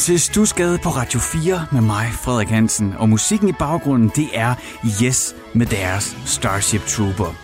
[0.00, 4.28] Du til Stusgade på Radio 4 med mig, Frederik Hansen, og musikken i baggrunden, det
[4.34, 4.54] er
[5.02, 7.34] Yes med deres Starship Trooper.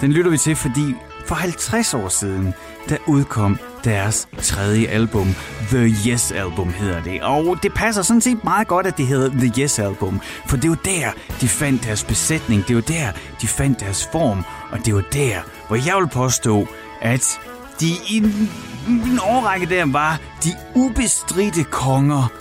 [0.00, 0.94] Den lytter vi til, fordi
[1.26, 2.54] for 50 år siden,
[2.88, 5.34] der udkom deres tredje album,
[5.68, 7.22] The Yes Album hedder det.
[7.22, 10.70] Og det passer sådan set meget godt, at det hedder The Yes Album, for det
[10.70, 14.94] var der, de fandt deres besætning, det var der, de fandt deres form, og det
[14.94, 16.66] var der, hvor jeg vil påstå,
[17.00, 17.40] at
[17.80, 18.50] de i en,
[18.88, 22.32] en årrække der var de ubestridte konger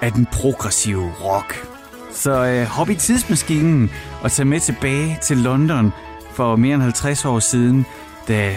[0.00, 1.68] af den progressive rock.
[2.12, 3.90] Så øh, hop i tidsmaskinen
[4.22, 5.92] og tag med tilbage til London
[6.32, 7.86] for mere end 50 år siden,
[8.28, 8.56] da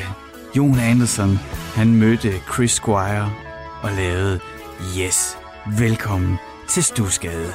[0.58, 1.40] Jon Anderson
[1.76, 3.32] han mødte Chris Squire
[3.82, 4.40] og lavede
[5.00, 5.38] Yes.
[5.78, 6.38] Velkommen
[6.70, 7.54] til Stusgade.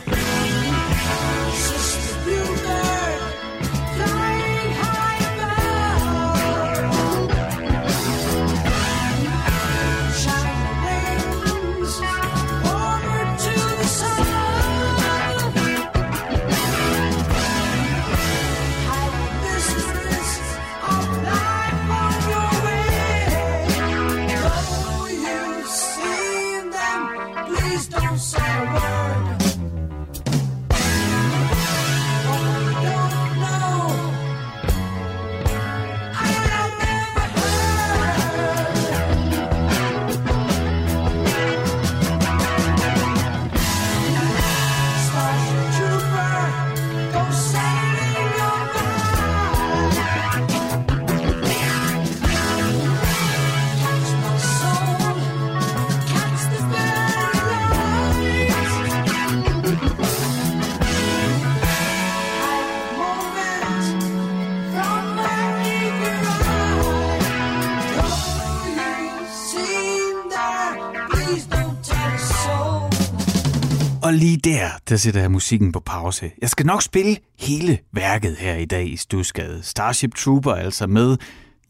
[74.44, 76.30] Der, der sætter jeg musikken på pause.
[76.40, 79.62] Jeg skal nok spille hele værket her i dag i Stusgade.
[79.62, 81.16] Starship Trooper altså med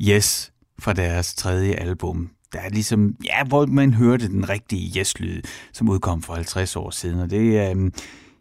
[0.01, 2.31] Yes fra deres tredje album.
[2.53, 6.91] Der er ligesom, ja, hvor man hørte den rigtige Yes-lyd, som udkom for 50 år
[6.91, 7.21] siden.
[7.21, 7.91] Og det, øh,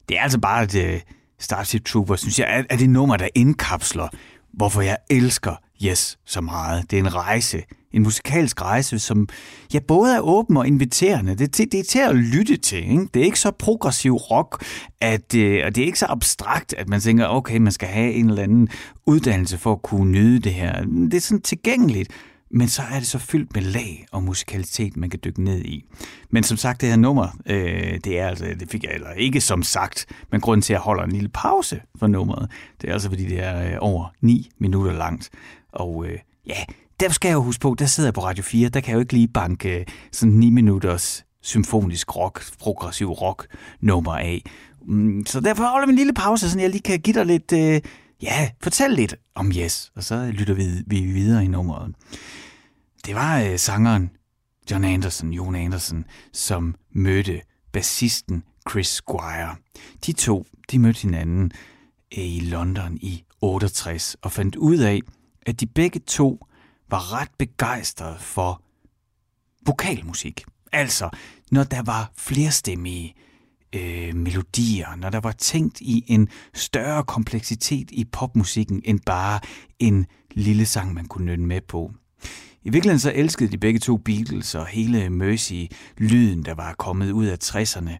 [0.09, 1.01] det er altså bare et øh,
[1.39, 4.07] Starship Trooper, synes jeg, er, er det nummer, der indkapsler,
[4.53, 5.55] hvorfor jeg elsker
[5.85, 6.91] Yes så meget.
[6.91, 9.27] Det er en rejse en musikalsk rejse, som
[9.73, 11.35] ja, både er åben og inviterende.
[11.35, 12.91] Det, det, det er til at lytte til.
[12.91, 13.07] Ikke?
[13.13, 14.65] Det er ikke så progressiv rock,
[15.01, 18.13] at, øh, og det er ikke så abstrakt, at man tænker, okay, man skal have
[18.13, 18.69] en eller anden
[19.05, 20.85] uddannelse for at kunne nyde det her.
[20.85, 22.11] Det er sådan tilgængeligt,
[22.53, 25.85] men så er det så fyldt med lag og musikalitet, man kan dykke ned i.
[26.29, 29.41] Men som sagt, det her nummer, øh, det er altså, det fik jeg eller ikke
[29.41, 32.93] som sagt, men grunden til, at jeg holder en lille pause for nummeret, det er
[32.93, 35.29] altså, fordi det er øh, over 9 minutter langt.
[35.71, 36.63] Og øh, ja,
[36.99, 38.95] der skal jeg jo huske på, der sidder jeg på Radio 4, der kan jeg
[38.95, 43.47] jo ikke lige banke øh, sådan 9 minutters symfonisk rock, progressiv rock
[43.81, 44.43] nummer af.
[44.85, 47.51] Mm, så derfor holder vi en lille pause, så jeg lige kan give dig lidt,
[47.51, 47.81] øh,
[48.21, 51.95] ja, fortælle lidt om Yes, og så lytter vi, vi videre i nummeret.
[53.05, 54.09] Det var øh, sangeren
[54.71, 59.55] John Anderson, Jon Anderson, som mødte bassisten Chris Squire.
[60.05, 61.51] De to, de mødte hinanden
[62.17, 64.99] øh, i London i 68 og fandt ud af,
[65.45, 66.45] at de begge to
[66.89, 68.61] var ret begejstret for
[69.65, 70.43] vokalmusik.
[70.71, 71.09] Altså,
[71.51, 73.15] når der var flerstemmige
[73.75, 79.39] øh, melodier, når der var tænkt i en større kompleksitet i popmusikken end bare
[79.79, 81.91] en lille sang, man kunne nynne med på.
[82.63, 87.25] I virkeligheden så elskede de begge to Beatles og hele Mercy-lyden, der var kommet ud
[87.25, 87.97] af 60'erne.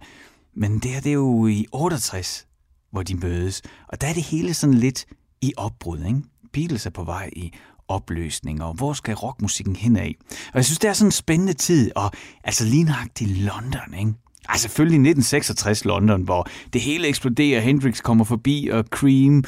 [0.53, 2.47] Men det her det er jo i 68,
[2.91, 5.06] hvor de mødes, og der er det hele sådan lidt
[5.41, 6.06] i opbrud.
[6.06, 6.22] Ikke?
[6.53, 7.53] Beatles er på vej i
[7.88, 10.15] opløsning, og hvor skal rockmusikken hen af?
[10.30, 12.12] Og jeg synes, det er sådan en spændende tid, og
[12.44, 14.13] altså lige nøjagtigt London, ikke?
[14.50, 19.44] Altså selvfølgelig 1966 London, hvor det hele eksploderer, Hendrix kommer forbi, og Cream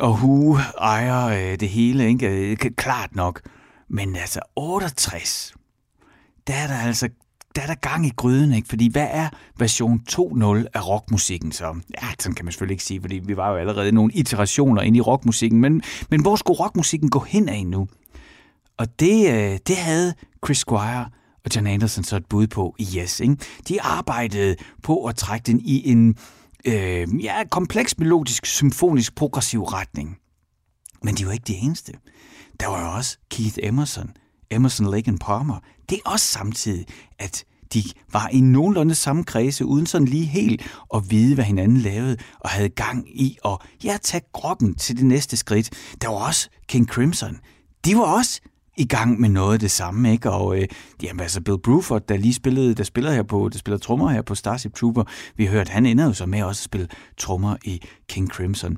[0.00, 2.28] og Who ejer øh, det hele, ikke?
[2.28, 3.40] Øh, klart nok.
[3.90, 5.54] Men altså 68,
[6.46, 7.08] der er der altså
[7.56, 8.68] der er der gang i gryden, ikke?
[8.68, 9.28] Fordi hvad er
[9.58, 10.16] version 2.0
[10.74, 11.64] af rockmusikken så?
[12.02, 14.96] Ja, sådan kan man selvfølgelig ikke sige, fordi vi var jo allerede nogle iterationer ind
[14.96, 17.88] i rockmusikken, men, men hvor skulle rockmusikken gå hen af nu?
[18.76, 20.14] Og det, øh, det havde
[20.44, 21.06] Chris Squire
[21.44, 23.20] og John Anderson så et bud på i Yes.
[23.20, 23.36] Ikke?
[23.68, 26.16] De arbejdede på at trække den i en
[26.64, 30.18] øh, ja, kompleks, melodisk, symfonisk, progressiv retning.
[31.02, 31.92] Men de var ikke det eneste.
[32.60, 34.10] Der var jo også Keith Emerson,
[34.52, 35.58] Emerson, Lake and Palmer.
[35.90, 36.86] Det er også samtidig,
[37.18, 37.44] at
[37.74, 37.82] de
[38.12, 40.62] var i nogenlunde samme kredse, uden sådan lige helt
[40.94, 45.06] at vide, hvad hinanden lavede, og havde gang i at ja, tage grokken til det
[45.06, 45.70] næste skridt.
[46.02, 47.38] Der var også King Crimson.
[47.84, 48.40] De var også
[48.76, 50.30] i gang med noget af det samme, ikke?
[50.30, 50.68] Og øh,
[51.02, 54.22] jamen, altså Bill Bruford, der lige spillede, der spiller her på, der spiller trommer her
[54.22, 55.04] på Starship Trooper,
[55.36, 56.88] vi hørte, han ender jo så med også at spille
[57.18, 58.76] trommer i King Crimson.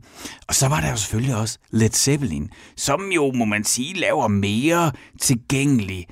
[0.48, 4.28] Og så var der jo selvfølgelig også Led Zeppelin, som jo, må man sige, laver
[4.28, 6.06] mere tilgængelig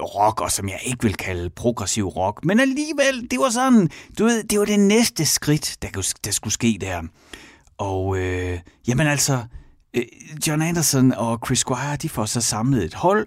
[0.00, 2.44] rock, og som jeg ikke vil kalde progressiv rock.
[2.44, 6.54] Men alligevel, det var sådan, du ved, det var det næste skridt, der, der skulle
[6.54, 7.02] ske der.
[7.78, 8.58] Og øh,
[8.88, 9.44] jamen altså,
[9.96, 10.04] Øh,
[10.46, 13.26] John Anderson og Chris Squire, de får så samlet et hold,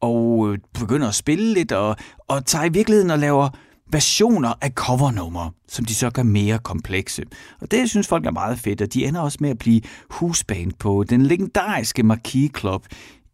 [0.00, 1.96] og øh, begynder at spille lidt, og,
[2.28, 3.48] og tager i virkeligheden og laver
[3.92, 7.22] versioner af covernummer, som de så gør mere komplekse.
[7.60, 9.80] Og det synes folk er meget fedt, og de ender også med at blive
[10.10, 12.86] husband på den legendariske Marquis Club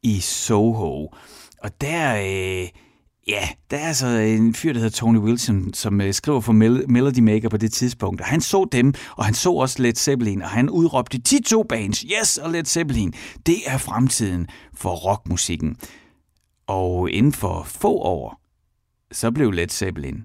[0.03, 1.15] i Soho.
[1.63, 2.69] Og der, øh,
[3.29, 6.89] ja, der er altså en fyr, der hedder Tony Wilson, som øh, skriver for Mel-
[6.89, 8.21] Melody Maker på det tidspunkt.
[8.21, 12.01] Og han så dem, og han så også Led Zeppelin, og han udråbte Tito Bands,
[12.01, 13.15] yes, og Led Zeppelin,
[13.47, 15.77] det er fremtiden for rockmusikken.
[16.67, 18.41] Og inden for få år,
[19.13, 20.25] så blev Led Zeppelin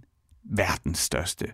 [0.56, 1.46] verdens største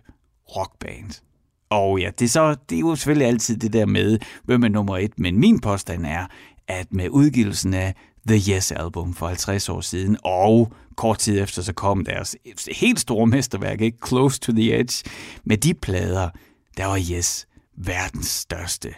[0.56, 1.22] rockband.
[1.70, 4.68] Og ja, det er, så, det er jo selvfølgelig altid det der med, hvem er
[4.68, 6.26] nummer et, men min påstand er,
[6.68, 7.94] at med udgivelsen af
[8.28, 12.36] The Yes Album for 50 år siden, og kort tid efter så kom deres
[12.80, 13.98] helt store mesterværk, ikke?
[14.08, 15.04] Close to the Edge.
[15.44, 16.30] Med de plader,
[16.76, 17.46] der var Yes
[17.76, 18.94] verdens største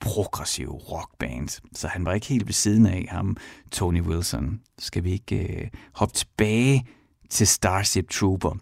[0.00, 1.48] progressive rockband.
[1.74, 3.36] Så han var ikke helt ved siden af ham,
[3.72, 4.60] Tony Wilson.
[4.78, 6.86] Skal vi ikke øh, hoppe tilbage
[7.30, 8.56] til Starship Trooper?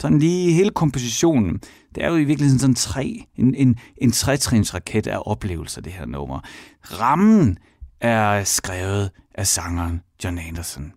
[0.00, 1.60] Sådan lige hele kompositionen,
[1.94, 6.06] det er jo i virkeligheden sådan tre, en, en, en trætrinsraket af oplevelser, det her
[6.06, 6.40] nummer.
[6.82, 7.58] Rammen
[8.00, 10.92] er skrevet af sangeren John Anderson.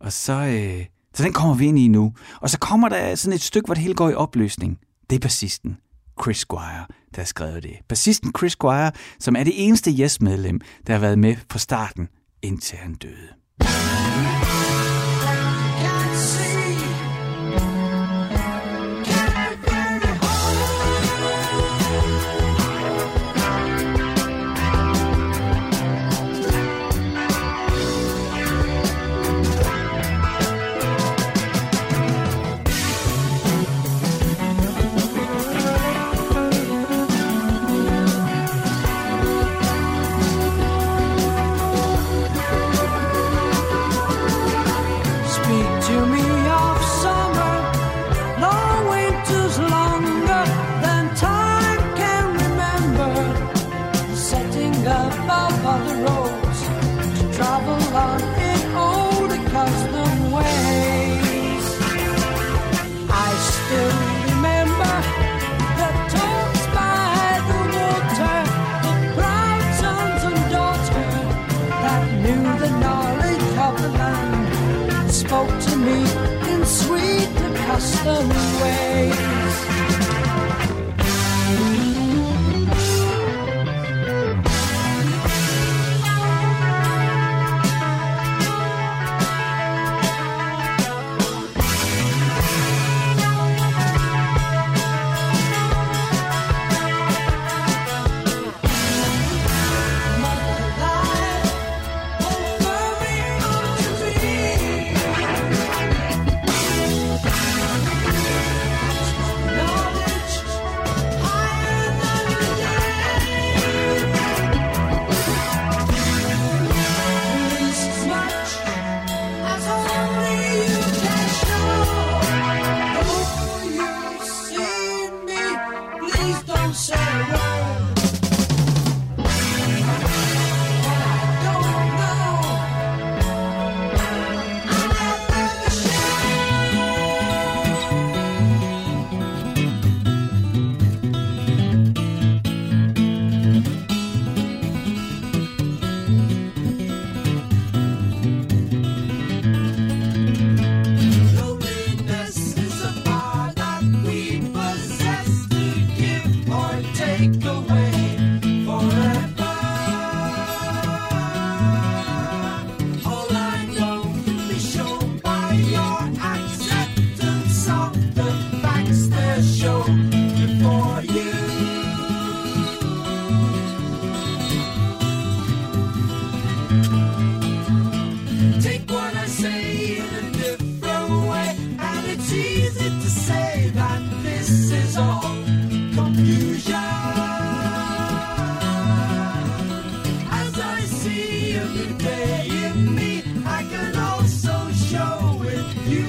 [0.00, 2.12] Og så, øh, så den kommer vi ind i nu.
[2.40, 4.78] Og så kommer der sådan et stykke, hvor det hele går i opløsning.
[5.10, 5.76] Det er bassisten
[6.22, 7.76] Chris Squire, der har skrevet det.
[7.88, 12.08] Bassisten Chris Squire, som er det eneste Yes-medlem, der har været med fra starten,
[12.42, 13.93] indtil han døde.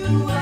[0.08, 0.35] the.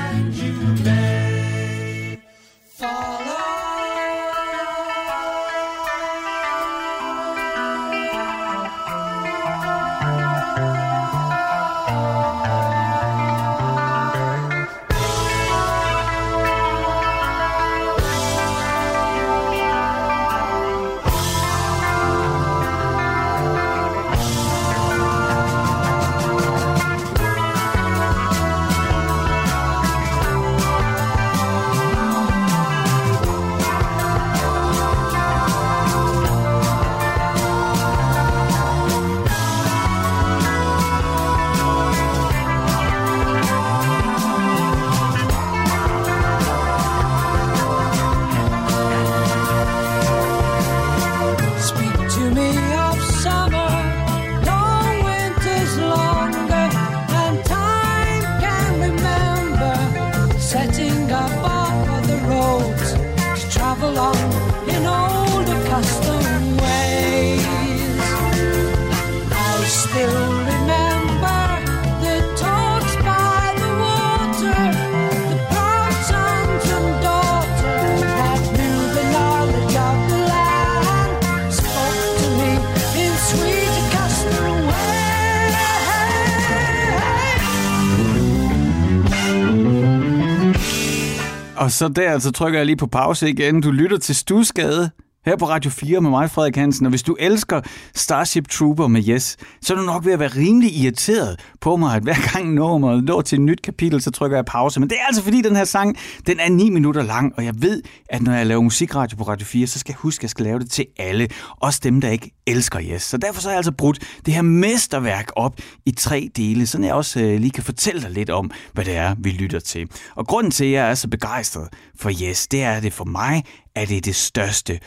[91.74, 93.60] Så der, så trykker jeg lige på pause igen.
[93.60, 94.90] Du lytter til Stusgade
[95.26, 96.86] her på Radio 4 med mig, Frederik Hansen.
[96.86, 97.60] Og hvis du elsker
[98.04, 101.96] Starship Trooper med Yes, så er du nok ved at være rimelig irriteret på mig,
[101.96, 104.80] at hver gang nummeret når til et nyt kapitel, så trykker jeg pause.
[104.80, 107.54] Men det er altså fordi, den her sang, den er 9 minutter lang, og jeg
[107.62, 110.30] ved, at når jeg laver musikradio på Radio 4, så skal jeg huske, at jeg
[110.30, 111.28] skal lave det til alle.
[111.60, 113.02] Også dem, der ikke elsker Yes.
[113.02, 116.78] Så derfor så har jeg altså brudt det her mesterværk op i tre dele, så
[116.78, 119.88] jeg også øh, lige kan fortælle dig lidt om, hvad det er, vi lytter til.
[120.14, 121.68] Og grunden til, at jeg er så begejstret
[121.98, 123.44] for Yes, det er, at det for mig
[123.74, 124.80] er det det største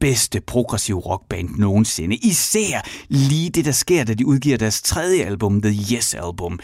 [0.00, 2.16] bedste progressive rockband nogensinde.
[2.16, 6.58] Især lige det, der sker, da de udgiver deres tredje album, The Yes Album.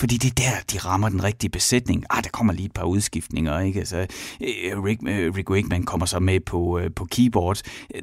[0.00, 2.04] Fordi det er der, de rammer den rigtige besætning.
[2.10, 3.78] Ah, der kommer lige et par udskiftninger, ikke?
[3.78, 3.96] Altså,
[4.40, 7.60] øh, Rick, øh, Rick Wakeman kommer så med på, øh, på keyboard.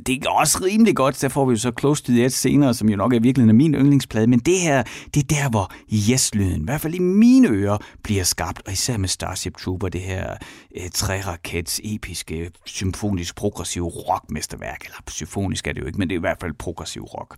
[0.08, 2.74] Det er også rimelig godt, der får vi jo så Close to the Edge senere,
[2.74, 4.28] som jo nok er virkelig min yndlingsplade.
[4.28, 8.24] Men det her, det er der, hvor Yes-lyden, i hvert fald i mine ører, bliver
[8.24, 8.62] skabt.
[8.66, 10.34] Og især med Starship Trooper, det her
[10.78, 14.75] øh, trærakets episke, symfonisk, progressive rockmesterværk.
[14.84, 17.38] Eller symfonisk er det jo ikke, men det er i hvert fald progressiv rock.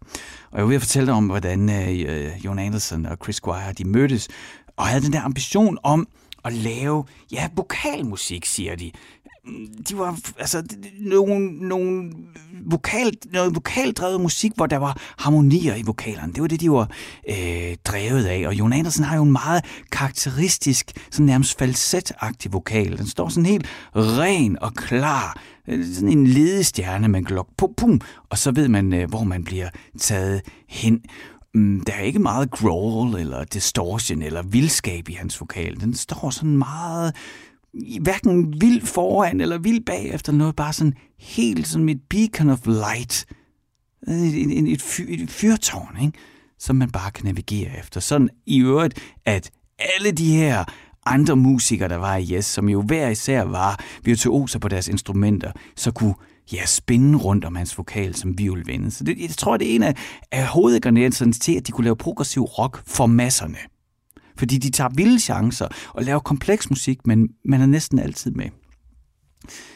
[0.51, 3.87] Og jeg vil fortælle dig om, hvordan øh, øh Jon Anderson og Chris Squire, de
[3.87, 4.27] mødtes,
[4.77, 6.07] og havde den der ambition om
[6.45, 8.91] at lave, ja, vokalmusik, siger de.
[9.89, 10.63] De var, altså,
[10.99, 12.11] nogle, nogle
[12.65, 16.33] vokal, noget vokaldrevet musik, hvor der var harmonier i vokalerne.
[16.33, 16.91] Det var det, de var
[17.29, 18.47] øh, drevet af.
[18.47, 22.97] Og Jon Andersen har jo en meget karakteristisk, sådan nærmest falsetagtig vokal.
[22.97, 23.65] Den står sådan helt
[23.95, 25.37] ren og klar.
[25.67, 29.43] Øh, sådan en ledestjerne, man glok på, pum, og så ved man, øh, hvor man
[29.43, 29.69] bliver
[29.99, 31.01] taget hen.
[31.53, 35.79] Mm, der er ikke meget growl eller distortion eller vildskab i hans vokal.
[35.79, 37.15] Den står sådan meget
[38.01, 43.25] hverken vild foran eller vild bagefter noget, bare sådan helt som et beacon of light.
[44.07, 46.17] Øh, et, et, et, fyr, et fyrtårn, ikke?
[46.59, 47.99] som man bare kan navigere efter.
[47.99, 50.65] Sådan i øvrigt, at alle de her
[51.13, 55.51] andre musikere, der var i Yes, som jo hver især var virtuoser på deres instrumenter,
[55.75, 56.15] så kunne
[56.53, 58.91] ja, spinde rundt om hans vokal som violvinde.
[58.91, 59.95] Så det, jeg tror, det er en af,
[60.31, 63.57] af hovedingredienserne til, at de kunne lave progressiv rock for masserne.
[64.37, 68.49] Fordi de tager vilde chancer og laver kompleks musik, men man er næsten altid med.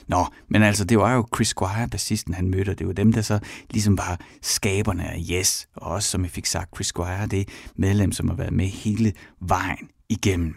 [0.08, 3.14] Nå, men altså, det var jo Chris Squire, bassisten, han mødte, og det var dem,
[3.14, 7.28] der så ligesom var skaberne af Yes, og også, som jeg fik sagt, Chris Squire,
[7.28, 10.56] det medlem, som har været med hele vejen igennem.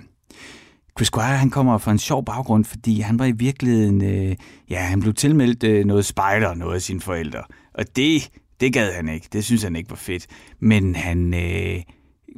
[0.98, 4.36] Chris Squire, han kommer fra en sjov baggrund, fordi han var i virkeligheden, øh,
[4.70, 7.42] ja, han blev tilmeldt øh, noget spejder, noget af sine forældre.
[7.74, 9.28] Og det, det gad han ikke.
[9.32, 10.26] Det synes han ikke var fedt.
[10.60, 11.82] Men han øh,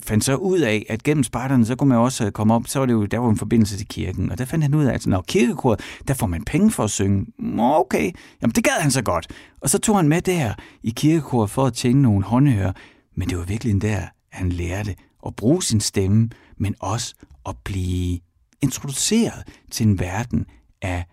[0.02, 2.78] fandt så ud af, at gennem spejderne, så kunne man også øh, komme op, så
[2.78, 4.30] var det jo, der var en forbindelse til kirken.
[4.30, 5.76] Og der fandt han ud af, at når kirkekor,
[6.08, 7.26] der får man penge for at synge.
[7.58, 9.26] Okay, jamen det gad han så godt.
[9.60, 12.72] Og så tog han med der i kirkekor for at tjene nogle håndhører.
[13.16, 14.00] Men det var virkelig der,
[14.32, 14.94] han lærte
[15.26, 17.14] at bruge sin stemme, men også
[17.48, 18.18] at blive
[18.66, 20.46] introduceret til en verden
[20.82, 21.04] af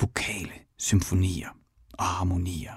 [0.00, 1.48] vokale symfonier
[1.92, 2.72] og harmonier.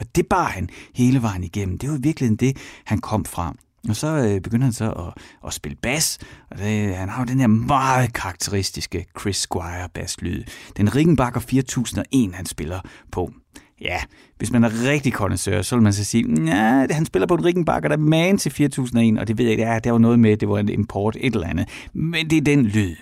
[0.00, 1.78] Og det bar han hele vejen igennem.
[1.78, 3.54] Det var virkelig det, han kom fra.
[3.88, 6.18] Og så øh, begynder han så at, at spille bas,
[6.50, 10.44] og det, han har jo den her meget karakteristiske Chris Squire basslyd.
[10.76, 12.80] Den Rickenbacker 4001, han spiller
[13.12, 13.32] på.
[13.80, 13.98] Ja,
[14.38, 17.44] hvis man er rigtig kondensør, så vil man så sige, at han spiller på en
[17.44, 20.18] Rickenbacker, der er man til 4001, og det ved jeg ikke, ja, der var noget
[20.18, 21.68] med, det var en import, et eller andet.
[21.92, 22.96] Men det er den lyd.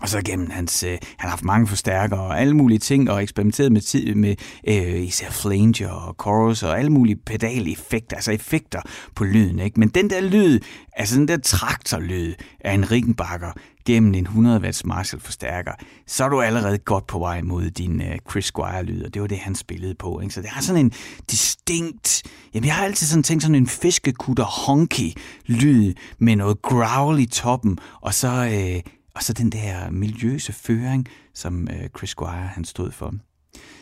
[0.00, 3.22] Og så gennem hans, øh, han har haft mange forstærkere og alle mulige ting, og
[3.22, 4.34] eksperimenteret med, tid, med
[4.68, 8.80] øh, især flanger og chorus og alle mulige pedaleffekter, altså effekter
[9.14, 9.58] på lyden.
[9.58, 9.80] Ikke?
[9.80, 10.60] Men den der lyd,
[10.92, 13.52] altså den der traktorlyd af en Rickenbacker
[13.86, 15.72] gennem en 100 watts Marshall forstærker,
[16.06, 19.22] så er du allerede godt på vej mod din øh, Chris Squire lyd, og det
[19.22, 20.20] var det, han spillede på.
[20.20, 20.34] Ikke?
[20.34, 20.92] Så det har sådan en
[21.30, 22.22] distinkt,
[22.54, 25.12] jamen jeg har altid sådan tænkt sådan en fiskekutter honky
[25.46, 28.28] lyd med noget growl i toppen, og så...
[28.28, 33.14] Øh, og så den der miljøse føring, som øh, Chris Squire han stod for.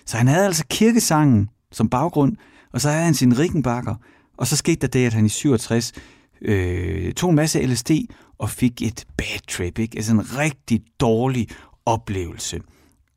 [0.06, 2.36] Så han havde altså kirkesangen som baggrund,
[2.72, 3.94] og så havde han sin Rickenbacker,
[4.36, 5.92] og så skete der det, at han i 67
[6.42, 7.90] øh, tog en masse LSD
[8.38, 9.96] og fik et bad trip, ikke?
[9.96, 11.48] altså en rigtig dårlig
[11.86, 12.60] oplevelse.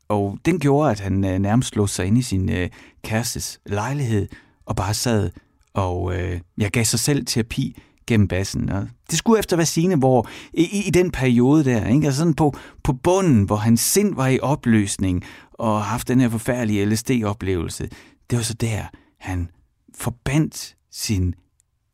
[0.08, 2.70] Og den gjorde, at han øh, nærmest slog sig ind i sin øh,
[3.04, 4.28] kærestes lejlighed
[4.66, 5.30] og bare sad
[5.74, 8.68] og øh, jeg gav sig selv terapi gennem bassen.
[8.68, 12.06] Og det skulle efter hvad sine, hvor i, i den periode der, ikke?
[12.06, 16.28] Altså sådan på, på bunden, hvor hans sind var i opløsning og haft den her
[16.28, 17.88] forfærdelige LSD-oplevelse,
[18.30, 18.84] det var så der,
[19.18, 19.50] han
[19.94, 21.34] forbandt sin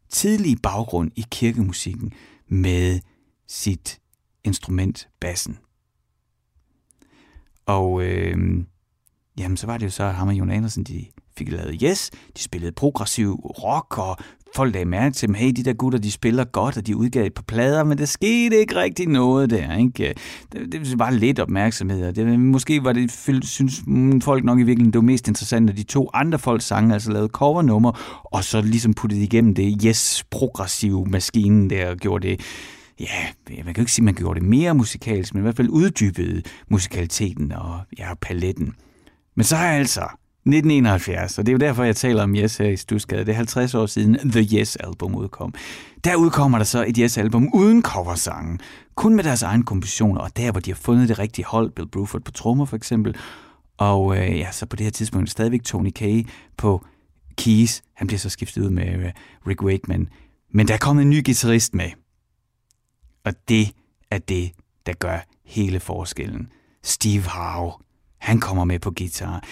[0.09, 2.13] tidlige baggrund i kirkemusikken
[2.49, 3.01] med
[3.49, 4.01] sit
[4.45, 5.59] instrument, bassen.
[7.67, 8.65] Og øh,
[9.39, 11.07] jamen, så var det jo så, at ham og Jon Andersen, de
[11.37, 14.17] fik lavet Yes, de spillede progressiv rock og
[14.55, 15.35] folk lagde mærke til dem.
[15.35, 18.05] Hey, de der gutter, de spiller godt, og de udgav et par plader, men der
[18.05, 19.77] skete ikke rigtig noget der.
[19.77, 20.15] Ikke?
[20.53, 23.83] Det, det var lidt opmærksomhed, og det, måske var det, synes
[24.23, 27.13] folk nok i virkeligheden, det var mest interessant, at de to andre folks sange altså
[27.13, 32.41] lavede covernummer, og så ligesom puttede igennem det yes progressive maskinen der, og gjorde det
[33.01, 33.07] ja,
[33.49, 35.69] man kan jo ikke sige, at man gjorde det mere musikalsk, men i hvert fald
[35.69, 38.75] uddybede musikaliteten og ja, paletten.
[39.37, 40.09] Men så har jeg altså
[40.47, 43.25] 1971, og det er jo derfor, jeg taler om Yes her i Stusgade.
[43.25, 45.55] Det er 50 år siden The Yes-album udkom.
[46.05, 48.61] Der udkommer der så et Yes-album uden coversangen,
[48.95, 51.89] kun med deres egen kompositioner, og der, hvor de har fundet det rigtige hold, Bill
[51.89, 53.17] Bruford på trommer for eksempel,
[53.77, 56.25] og øh, ja, så på det her tidspunkt stadigvæk Tony Kaye
[56.57, 56.85] på
[57.37, 57.83] keys.
[57.95, 59.13] Han bliver så skiftet ud med øh,
[59.49, 60.09] Rick Wakeman.
[60.53, 61.91] Men der er kommet en ny guitarist med.
[63.25, 63.73] Og det
[64.11, 64.53] er det,
[64.87, 66.49] der gør hele forskellen.
[66.83, 67.73] Steve Howe,
[68.19, 69.45] han kommer med på guitar.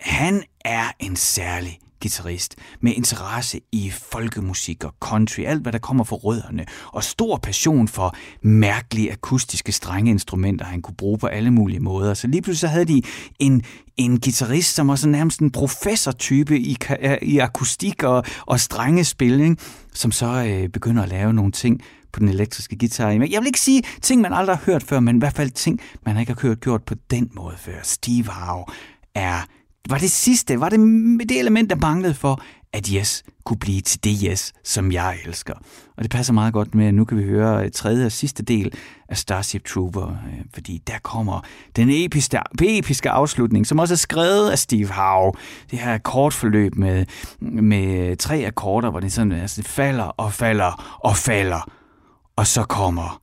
[0.00, 6.04] Han er en særlig guitarist med interesse i folkemusik og country, alt hvad der kommer
[6.04, 11.80] fra rødderne, og stor passion for mærkelige akustiske strengeinstrumenter, han kunne bruge på alle mulige
[11.80, 12.14] måder.
[12.14, 13.02] Så lige pludselig så havde de
[13.38, 13.62] en,
[13.96, 16.76] en guitarist, som var så nærmest en professortype i,
[17.22, 19.58] i akustik og, og strengespilning,
[19.94, 21.80] som så øh, begynder at lave nogle ting
[22.12, 23.08] på den elektriske guitar.
[23.10, 25.80] Jeg vil ikke sige ting, man aldrig har hørt før, men i hvert fald ting,
[26.06, 27.80] man ikke har hørt gjort på den måde før.
[27.82, 28.64] Steve Howe
[29.14, 29.42] er
[29.88, 30.78] var det sidste, var det
[31.28, 35.54] det element, der manglede for, at Yes kunne blive til det Yes, som jeg elsker.
[35.96, 38.42] Og det passer meget godt med, at nu kan vi høre øh, tredje og sidste
[38.42, 38.72] del
[39.08, 41.40] af Starship Trooper, øh, fordi der kommer
[41.76, 45.32] den episke, episke afslutning, som også er skrevet af Steve Howe.
[45.70, 47.06] Det her akkordforløb med,
[47.40, 51.70] med tre akkorder, hvor det sådan altså, det falder og falder og falder,
[52.36, 53.22] og så kommer...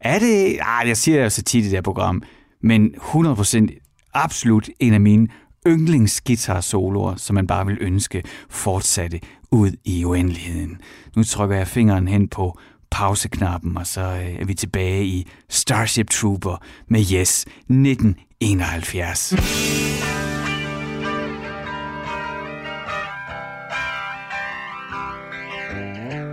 [0.00, 0.58] Er det...
[0.62, 2.22] Ah, jeg siger det jo så tit i det her program,
[2.62, 5.28] men 100% absolut en af mine
[5.66, 9.20] yndlingsguitar-soloer, som man bare vil ønske fortsatte
[9.50, 10.80] ud i uendeligheden.
[11.16, 12.58] Nu trykker jeg fingeren hen på
[12.90, 19.32] pauseknappen, og så øh, er vi tilbage i Starship Trooper med Yes 1971.
[25.72, 26.29] Mm-hmm.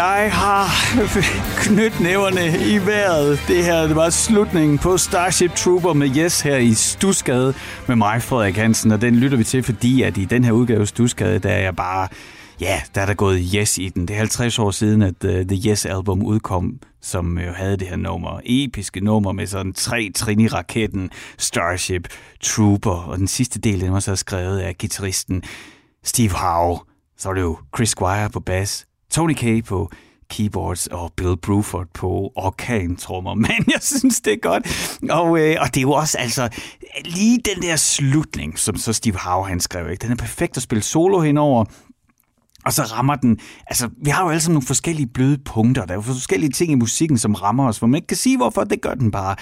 [0.00, 0.66] Jeg har
[1.64, 3.40] knyttet næverne i vejret.
[3.48, 7.54] Det her det var slutningen på Starship Trooper med Yes her i Stusgade
[7.88, 8.90] med mig, Frederik Hansen.
[8.90, 11.76] Og den lytter vi til, fordi at i den her udgave Stusgade, der er jeg
[11.76, 12.08] bare...
[12.60, 14.08] Ja, der er der gået Yes i den.
[14.08, 17.96] Det er 50 år siden, at uh, The Yes-album udkom, som jo havde det her
[17.96, 18.40] nummer.
[18.44, 22.08] Episke nummer med sådan tre trin i raketten, Starship
[22.42, 22.90] Trooper.
[22.90, 25.42] Og den sidste del, den var så skrevet af gitarristen
[26.04, 26.78] Steve Howe.
[27.18, 29.90] Så var det jo Chris Squire på bass, Tony Kay på
[30.30, 33.34] keyboards og Bill Bruford på orkan-trommer.
[33.46, 34.98] Men jeg synes, det er godt.
[35.10, 36.48] Og, øh, og det er jo også altså
[37.04, 39.90] lige den der slutning, som så Steve Howe han skrev.
[39.90, 40.02] Ikke?
[40.02, 41.64] Den er perfekt at spille solo henover.
[42.64, 45.92] Og så rammer den, altså vi har jo alle sammen nogle forskellige bløde punkter, der
[45.92, 48.64] er jo forskellige ting i musikken, som rammer os, hvor man ikke kan sige hvorfor,
[48.64, 49.36] det gør den bare.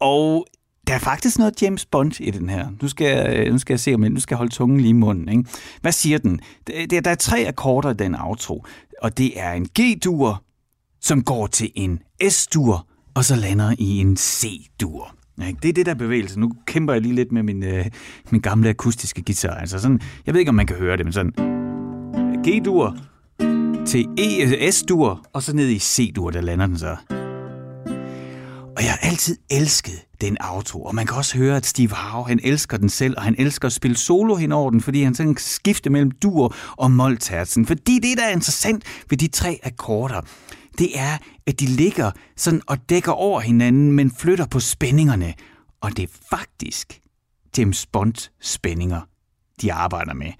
[0.00, 0.46] Og
[0.86, 2.68] der er faktisk noget James Bond i den her.
[2.82, 4.90] Nu skal jeg, øh, nu skal jeg se, om jeg, nu skal holde tungen lige
[4.90, 5.28] i munden.
[5.28, 5.44] Ikke?
[5.80, 6.40] Hvad siger den?
[6.90, 8.64] Der, der er tre akkorder i den outro,
[9.02, 10.42] og det er en G-dur,
[11.00, 15.14] som går til en S-dur, og så lander i en C-dur.
[15.62, 16.40] Det er det der bevægelse.
[16.40, 17.86] Nu kæmper jeg lige lidt med min, øh,
[18.30, 19.54] min gamle akustiske guitar.
[19.54, 21.32] Altså sådan, jeg ved ikke, om man kan høre det, men sådan
[22.46, 22.96] G-dur
[23.86, 26.96] til E, øh, S-dur, og så ned i C-dur, der lander den så.
[28.76, 30.82] Og jeg har altid elsket den auto.
[30.82, 33.66] og man kan også høre, at Steve Howe, han elsker den selv, og han elsker
[33.66, 37.66] at spille solo hen over den, fordi han sådan skifte mellem dur og moltertsen.
[37.66, 40.20] Fordi det, der er interessant ved de tre akkorder,
[40.78, 45.34] det er, at de ligger sådan og dækker over hinanden, men flytter på spændingerne.
[45.80, 47.00] Og det er faktisk
[47.58, 49.00] James Bond spændinger,
[49.62, 50.32] de arbejder med.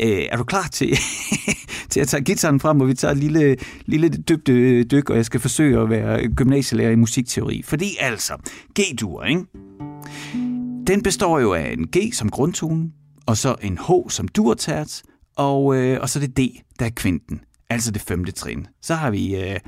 [0.00, 0.98] Øh, er du klar til,
[1.90, 5.16] til at tage gitaren frem, og vi tager et lille, lille dybt øh, dyk, og
[5.16, 7.62] jeg skal forsøge at være gymnasielærer i musikteori?
[7.62, 8.34] Fordi altså,
[8.80, 9.44] G-dur, ikke?
[10.86, 12.90] Den består jo af en G som grundtone,
[13.26, 15.02] og så en H som durterts,
[15.36, 16.40] og, øh, og så det D,
[16.78, 18.66] der er kvinten, altså det femte trin.
[18.82, 19.60] Så har vi, øh,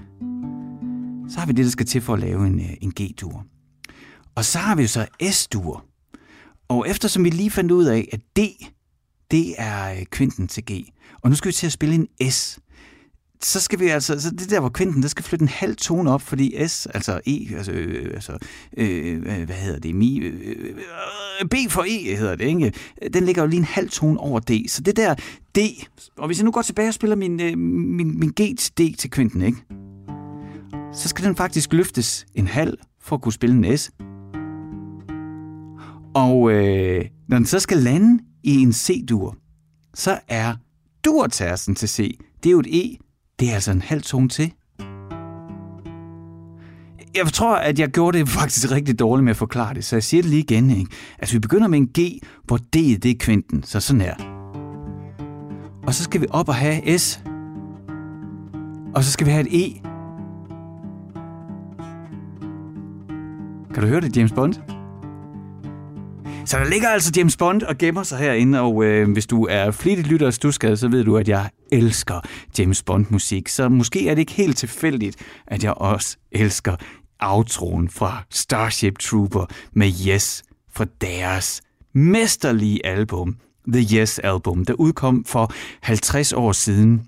[1.29, 3.45] så har vi det, der skal til for at lave en, øh, en G-dur.
[4.35, 5.85] Og så har vi jo så S-dur.
[6.69, 8.41] Og eftersom vi lige fandt ud af, at D
[9.31, 10.85] det er øh, kvinten til G.
[11.23, 12.59] Og nu skal vi til at spille en S.
[13.43, 16.11] Så skal vi altså, så det der, hvor kvinten, der skal flytte en halv tone
[16.11, 18.39] op, fordi S, altså E, altså, øh, øh altså
[18.77, 20.75] øh, øh, hvad hedder det, mi, øh
[21.51, 22.73] B for E hedder det, ikke?
[23.15, 24.69] Den ligger jo lige en halv tone over D.
[24.69, 25.15] Så det der
[25.57, 25.59] D,
[26.17, 28.97] og hvis jeg nu går tilbage og spiller min, øh, min, min G til D
[28.99, 29.59] til kvinten, ikke?
[30.93, 33.91] Så skal den faktisk løftes en halv for at kunne spille en S.
[36.15, 39.37] Og øh, når den så skal lande i en C-dur,
[39.95, 40.55] så er
[41.05, 42.97] durtærsen til C, det er jo et E,
[43.41, 44.53] det er altså en halv tone til.
[47.15, 50.03] Jeg tror, at jeg gjorde det faktisk rigtig dårligt med at forklare det, så jeg
[50.03, 50.71] siger det lige igen.
[50.71, 50.91] Ikke?
[51.19, 54.15] Altså, vi begynder med en G, hvor D det er kvinten, så sådan her.
[55.87, 57.23] Og så skal vi op og have S.
[58.95, 59.81] Og så skal vi have et E.
[63.75, 64.78] Kan du høre det, James Bond?
[66.49, 69.71] Så der ligger altså James Bond og gemmer sig herinde, og øh, hvis du er
[69.71, 72.21] flittig lytter og Stuskade, så ved du, at jeg elsker
[72.59, 73.49] James Bond-musik.
[73.49, 76.77] Så måske er det ikke helt tilfældigt, at jeg også elsker
[77.21, 81.61] outroen fra Starship Trooper med Yes fra deres
[81.95, 83.37] mesterlige album,
[83.73, 87.03] The Yes Album, der udkom for 50 år siden.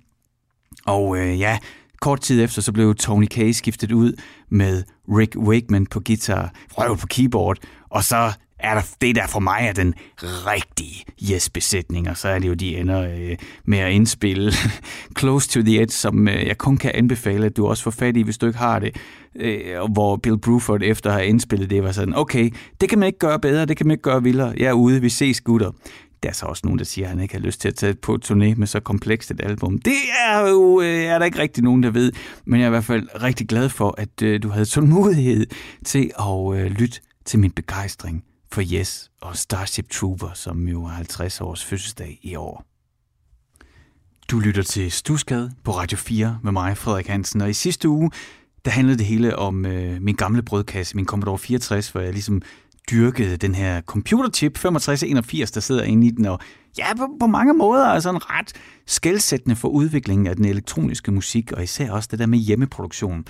[0.87, 1.59] Og øh, ja,
[2.01, 4.13] kort tid efter, så blev Tony Kaye skiftet ud
[4.51, 7.59] med Rick Wakeman på guitar, røv på keyboard,
[7.91, 12.39] og så er der, det der for mig er den rigtige yes-besætning, og så er
[12.39, 14.53] det jo, de ender øh, med at indspille
[15.19, 18.17] Close to the Edge, som øh, jeg kun kan anbefale, at du også får fat
[18.17, 18.97] i, hvis du ikke har det.
[19.37, 23.07] Øh, hvor Bill Bruford efter at have indspillet det, var sådan, okay, det kan man
[23.07, 25.71] ikke gøre bedre, det kan man ikke gøre vildere, jeg er ude, vi ses gutter.
[26.23, 27.95] Der er så også nogen, der siger, at han ikke har lyst til at tage
[27.95, 29.79] på turné med så komplekst et album.
[29.79, 29.97] Det
[30.29, 32.13] er jo øh, er der ikke rigtig nogen, der ved,
[32.45, 35.47] men jeg er i hvert fald rigtig glad for, at øh, du havde tålmodighed
[35.85, 40.95] til at øh, lytte til min begejstring for Yes og Starship Trooper, som jo har
[40.95, 42.65] 50 års fødselsdag i år.
[44.31, 48.11] Du lytter til Stusgade på Radio 4 med mig, Frederik Hansen, og i sidste uge,
[48.65, 52.43] der handlede det hele om øh, min gamle brødkasse, min Commodore 64, hvor jeg ligesom
[52.91, 56.41] dyrkede den her computerchip 6581, der sidder inde i den, og
[56.79, 58.53] ja, på, på mange måder er sådan ret
[58.87, 63.25] skældsættende for udviklingen af den elektroniske musik, og især også det der med hjemmeproduktion.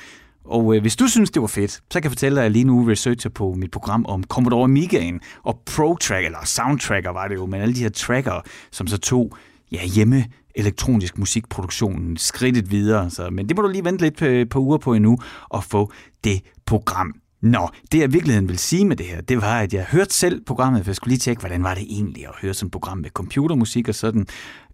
[0.44, 2.50] Og øh, hvis du synes, det var fedt, så kan jeg fortælle dig, at jeg
[2.50, 7.29] lige nu researcher på mit program om Commodore Amigaen og Pro Track, eller Soundtracker var
[7.29, 9.37] det jo, men alle de her tracker, som så tog
[9.72, 10.24] ja, hjemme
[10.55, 13.11] elektronisk musikproduktionen skridtet videre.
[13.11, 15.92] Så, men det må du lige vente lidt på, på uger på endnu og få
[16.24, 17.14] det program.
[17.42, 20.14] Nå, det jeg i virkeligheden vil sige med det her, det var, at jeg hørte
[20.14, 22.72] selv programmet, for jeg skulle lige tjekke, hvordan var det egentlig at høre sådan et
[22.72, 24.26] program med computermusik og sådan.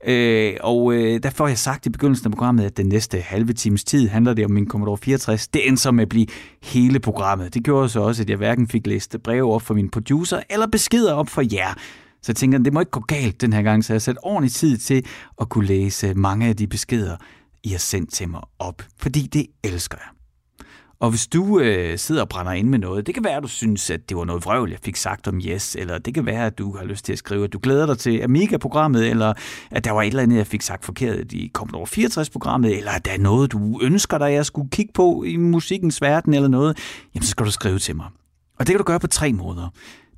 [0.05, 3.52] Øh, og øh, der får jeg sagt i begyndelsen af programmet, at den næste halve
[3.52, 5.48] times tid handler det om min Commodore 64.
[5.48, 6.26] Det endte så med at blive
[6.62, 7.55] hele programmet.
[7.55, 10.66] Det gjorde så også, at jeg hverken fik læst breve op for min producer, eller
[10.66, 11.74] beskeder op for jer.
[12.22, 14.18] Så jeg tænker, det må ikke gå galt den her gang, så jeg har sat
[14.22, 15.05] ordentlig tid til
[15.40, 17.16] at kunne læse mange af de beskeder,
[17.64, 20.15] I har sendt til mig op, fordi det elsker jeg.
[21.00, 23.48] Og hvis du øh, sidder og brænder ind med noget, det kan være, at du
[23.48, 26.46] synes, at det var noget vrøvl, jeg fik sagt om Yes, eller det kan være,
[26.46, 29.32] at du har lyst til at skrive, at du glæder dig til Amiga-programmet, eller
[29.70, 33.04] at der var et eller andet, jeg fik sagt forkert i Commodore 64-programmet, eller at
[33.04, 36.78] der er noget, du ønsker dig, jeg skulle kigge på i musikkens verden, eller noget,
[37.14, 38.06] jamen så skal du skrive til mig.
[38.59, 39.68] Og det kan du gøre på tre måder.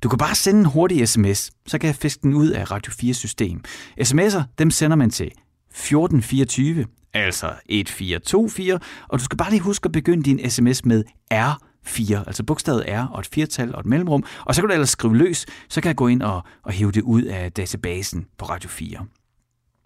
[0.03, 2.93] Du kan bare sende en hurtig sms, så kan jeg fiske den ud af Radio
[2.99, 3.61] 4 system.
[4.01, 9.91] SMS'er, dem sender man til 1424, altså 1424, og du skal bare lige huske at
[9.91, 14.55] begynde din sms med R4, altså bogstavet R og et firtal og et mellemrum, og
[14.55, 17.01] så kan du ellers skrive løs, så kan jeg gå ind og, og hive det
[17.01, 19.05] ud af databasen på Radio 4.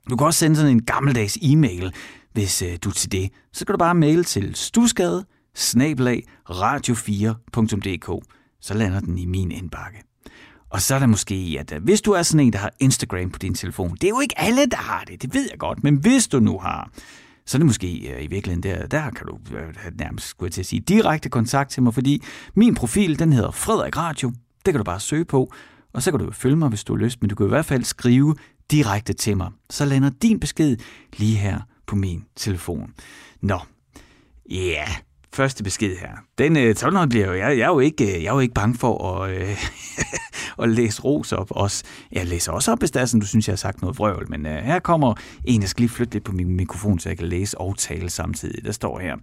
[0.09, 1.93] Du kan også sende sådan en gammeldags e-mail,
[2.33, 3.29] hvis øh, du er til det.
[3.53, 5.25] Så kan du bare mail til stusgade
[6.49, 8.25] radio4.dk.
[8.61, 10.03] Så lander den i min indbakke.
[10.73, 13.29] Og så er der måske, at øh, hvis du er sådan en, der har Instagram
[13.29, 15.83] på din telefon, det er jo ikke alle, der har det, det ved jeg godt,
[15.83, 16.91] men hvis du nu har,
[17.45, 20.53] så er det måske øh, i virkeligheden der, der kan du øh, nærmest, skulle jeg
[20.53, 24.29] til at sige, direkte kontakt til mig, fordi min profil, den hedder Frederik Radio.
[24.65, 25.53] Det kan du bare søge på,
[25.93, 27.65] og så kan du følge mig, hvis du har lyst, men du kan i hvert
[27.65, 28.35] fald skrive
[28.71, 29.51] direkte til mig.
[29.69, 30.77] Så lander din besked
[31.17, 32.93] lige her på min telefon.
[33.41, 33.59] Nå,
[34.49, 34.89] ja, yeah
[35.33, 36.11] første besked her.
[36.37, 36.75] Den øh,
[37.09, 39.31] bliver jo, jeg, jeg, er jo ikke, øh, jeg er jo ikke bange for at,
[39.31, 39.41] øh,
[40.57, 41.83] og læse ros op også.
[42.11, 44.25] Jeg læser også op, hvis der er sådan, du synes, jeg har sagt noget vrøvl,
[44.29, 45.13] men øh, her kommer
[45.45, 48.09] en, jeg skal lige flytte lidt på min mikrofon, så jeg kan læse og tale
[48.09, 48.65] samtidig.
[48.65, 49.15] Der står her.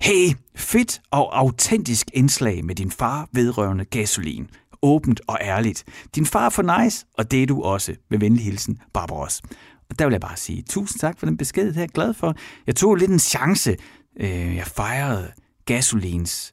[0.00, 4.50] Hey, fedt og autentisk indslag med din far vedrørende gasolin.
[4.82, 5.84] Åbent og ærligt.
[6.14, 7.94] Din far er for nice, og det er du også.
[8.10, 9.42] Med venlig hilsen, Barbaros.
[9.90, 12.14] Og der vil jeg bare sige tusind tak for den besked, det er jeg glad
[12.14, 12.34] for.
[12.66, 13.76] Jeg tog lidt en chance.
[14.20, 15.28] Øh, jeg fejrede
[15.66, 16.52] Gasolins.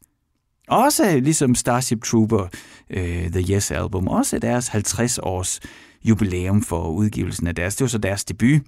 [0.67, 2.47] Også ligesom Starship Trooper,
[2.89, 5.60] øh, The Yes Album, også deres 50 års
[6.04, 7.75] jubilæum for udgivelsen af deres.
[7.75, 8.62] Det var så deres debut.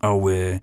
[0.00, 0.58] Og øh,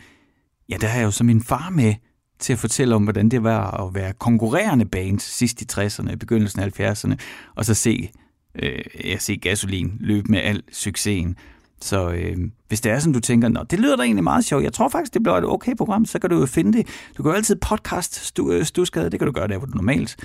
[0.69, 1.93] ja, der har jeg jo så min far med
[2.39, 6.61] til at fortælle om, hvordan det var at være konkurrerende band sidst i 60'erne, begyndelsen
[6.61, 7.15] af 70'erne,
[7.55, 8.09] og så se,
[8.55, 11.35] øh, jeg se Gasolin løbe med al succesen.
[11.81, 14.63] Så øh, hvis det er sådan, du tænker, Nå, det lyder da egentlig meget sjovt,
[14.63, 16.87] jeg tror faktisk, det bliver et okay program, så kan du jo finde det.
[17.17, 20.17] Du kan jo altid podcast øh, Stuskade, det kan du gøre der, hvor du normalt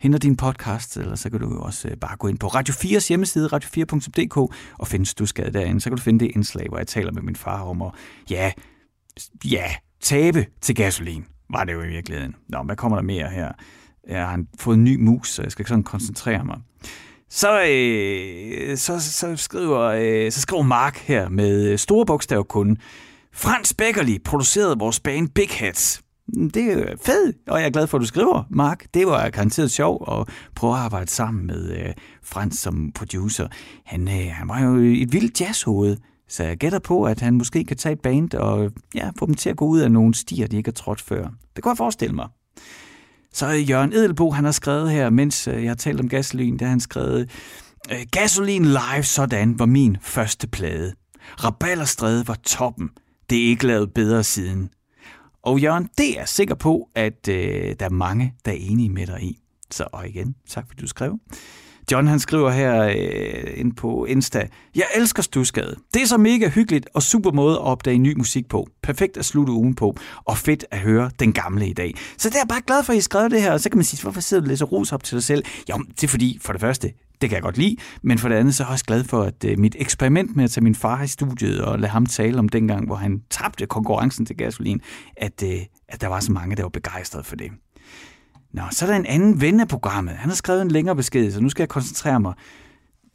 [0.00, 2.72] henter din podcast, eller så kan du jo også øh, bare gå ind på Radio
[2.72, 4.36] 4's hjemmeside, radio4.dk,
[4.78, 5.80] og finde Stuskade derinde.
[5.80, 7.92] Så kan du finde det indslag, hvor jeg taler med min far om at,
[8.30, 8.52] ja,
[9.44, 9.64] ja,
[10.00, 12.34] tabe til gasolin, var det jo i virkeligheden.
[12.48, 13.52] Nå, hvad kommer der mere her?
[14.08, 16.58] Jeg har fået en ny mus, så jeg skal sådan koncentrere mig.
[17.30, 22.76] Så, øh, så, så, skriver, øh, så skriver Mark her med øh, store bogstaver kun.
[23.32, 26.02] Frans Beckerli producerede vores band Big Hats.
[26.54, 28.86] Det er fedt, og jeg er glad for, at du skriver, Mark.
[28.94, 33.48] Det var garanteret sjov at prøve at arbejde sammen med øh, Frans som producer.
[33.84, 35.96] Han, øh, han var jo et vildt jazzhoved,
[36.28, 39.34] så jeg gætter på, at han måske kan tage et band og ja, få dem
[39.34, 41.22] til at gå ud af nogle stier, de ikke har trådt før.
[41.56, 42.28] Det kan jeg forestille mig.
[43.32, 46.66] Så Jørgen Edelbo, han har skrevet her, mens øh, jeg har talt om gasolin, der
[46.66, 47.30] han skrevet,
[47.92, 50.94] øh, Gasolin live sådan var min første plade.
[51.44, 52.90] Rabalderstræde var toppen.
[53.30, 54.70] Det er ikke lavet bedre siden.
[55.42, 58.90] Og Jørgen, det er jeg sikker på, at øh, der er mange, der er enige
[58.90, 59.38] med dig i.
[59.70, 61.18] Så og igen, tak fordi du skrev.
[61.92, 65.76] John han skriver her øh, ind på Insta, Jeg elsker Stusgade.
[65.94, 68.68] Det er så mega hyggeligt og super måde at opdage ny musik på.
[68.82, 71.94] Perfekt at slutte ugen på, og fedt at høre den gamle i dag.
[72.18, 73.78] Så det er jeg bare glad for, at I skrev det her, og så kan
[73.78, 75.44] man sige, hvorfor sidder du lidt så ros op til dig selv?
[75.70, 78.36] Jo, det er fordi, for det første, det kan jeg godt lide, men for det
[78.36, 80.74] andet så er jeg også glad for, at øh, mit eksperiment med at tage min
[80.74, 84.80] far i studiet og lade ham tale om dengang, hvor han tabte konkurrencen til gasolin,
[85.16, 87.50] at, øh, at der var så mange, der var begejstrede for det.
[88.52, 90.14] Nå, så er der en anden ven af programmet.
[90.14, 92.34] Han har skrevet en længere besked, så nu skal jeg koncentrere mig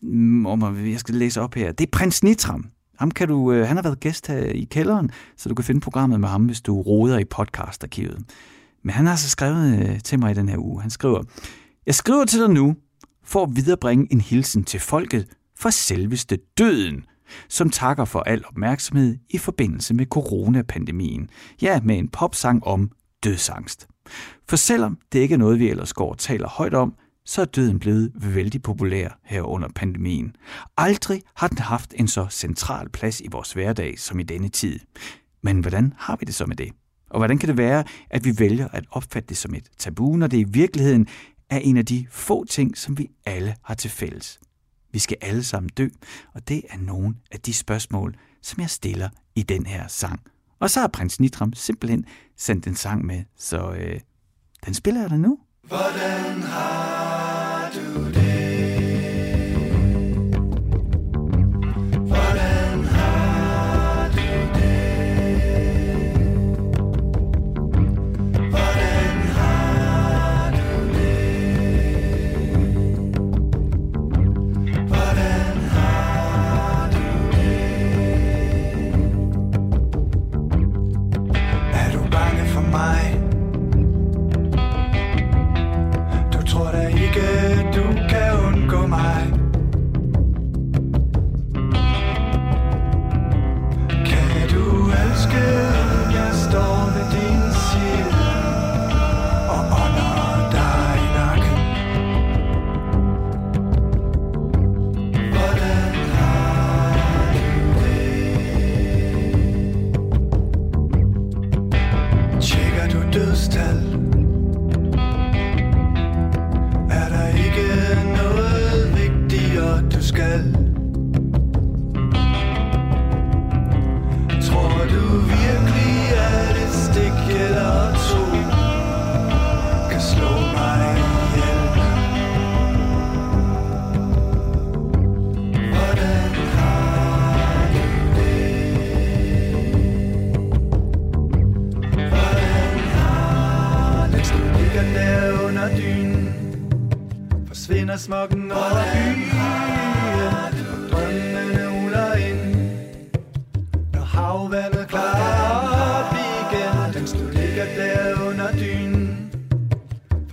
[0.01, 1.71] mm, om, at jeg skal læse op her.
[1.71, 2.65] Det er prins Nitram.
[2.99, 5.81] Ham kan du, øh, han har været gæst her i kælderen, så du kan finde
[5.81, 8.23] programmet med ham, hvis du roder i podcastarkivet.
[8.83, 10.81] Men han har så skrevet øh, til mig i den her uge.
[10.81, 11.23] Han skriver,
[11.85, 12.75] Jeg skriver til dig nu,
[13.23, 15.27] for at viderebringe en hilsen til folket
[15.59, 17.05] for selveste døden,
[17.49, 21.29] som takker for al opmærksomhed i forbindelse med coronapandemien.
[21.61, 22.91] Ja, med en popsang om
[23.23, 23.87] dødsangst.
[24.49, 27.45] For selvom det ikke er noget, vi ellers går og taler højt om, så er
[27.45, 30.35] døden blevet vældig populær her under pandemien.
[30.77, 34.79] Aldrig har den haft en så central plads i vores hverdag som i denne tid.
[35.41, 36.71] Men hvordan har vi det så med det?
[37.09, 40.27] Og hvordan kan det være, at vi vælger at opfatte det som et tabu, når
[40.27, 41.07] det i virkeligheden
[41.49, 44.39] er en af de få ting, som vi alle har til fælles.
[44.91, 45.87] Vi skal alle sammen dø,
[46.33, 50.19] og det er nogle af de spørgsmål, som jeg stiller i den her sang.
[50.63, 52.05] Og så har prins Nitram simpelthen
[52.37, 53.99] sendt en sang med, så øh,
[54.65, 55.39] den spiller jeg dig nu.
[55.67, 58.02] Hvordan har du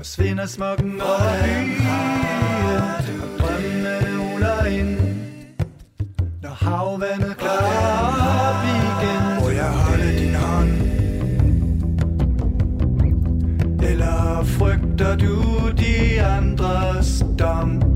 [0.00, 1.86] Forsvinder smukken over byen
[2.80, 3.98] Og drømmene
[4.34, 4.98] uler ind.
[6.42, 9.42] Når havvandet klarer op igen.
[9.42, 10.70] Må jeg holde din hånd?
[13.82, 15.34] Eller frygter du
[15.78, 17.89] de andres dom?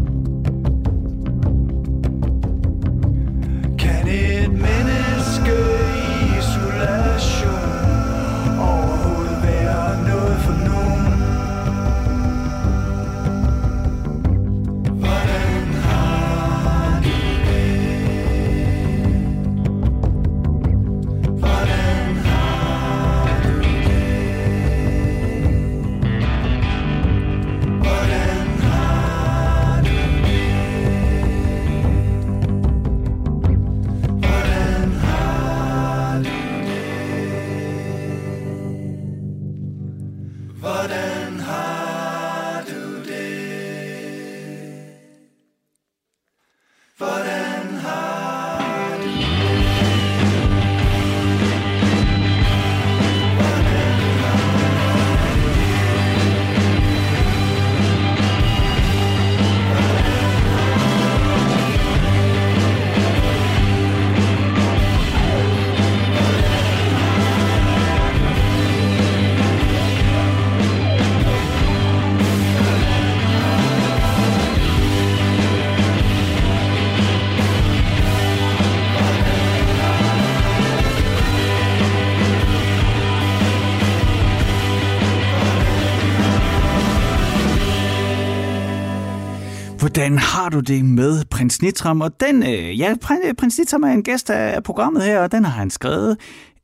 [89.95, 92.01] Hvordan har du det med prins Nitram?
[92.01, 95.45] Og den, øh, ja, øh, prins Nitram er en gæst af programmet her, og den
[95.45, 96.17] har han skrevet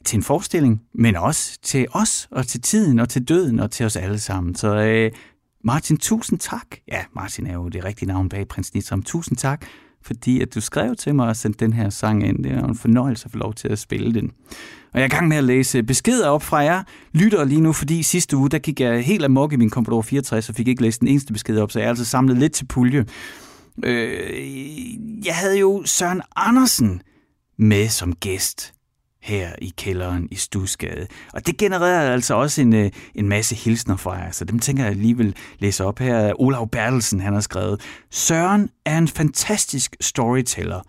[0.05, 3.87] til en forestilling, men også til os, og til tiden, og til døden, og til
[3.87, 4.55] os alle sammen.
[4.55, 5.11] Så øh,
[5.65, 6.67] Martin, tusind tak.
[6.89, 9.03] Ja, Martin er jo det rigtige navn bag prins Nitram.
[9.03, 9.67] Tusind tak,
[10.03, 12.45] fordi at du skrev til mig og sendte den her sang ind.
[12.45, 14.31] Det er en fornøjelse at få lov til at spille den.
[14.93, 16.83] Og jeg er i gang med at læse beskeder op fra jer
[17.13, 20.49] lytter lige nu, fordi sidste uge, der gik jeg helt amok i min Commodore 64
[20.49, 22.67] og fik ikke læst den eneste besked op, så jeg har altså samlet lidt til
[22.67, 23.05] pulje.
[23.85, 27.03] Øh, jeg havde jo Søren Andersen
[27.59, 28.73] med som gæst
[29.23, 31.07] her i kælderen i Stusgade.
[31.33, 34.83] Og det genererede altså også en, øh, en masse hilsner fra jer, så dem tænker
[34.83, 36.41] jeg alligevel læse op her.
[36.41, 37.81] Olav Bertelsen, han har skrevet,
[38.11, 40.81] Søren er en fantastisk storyteller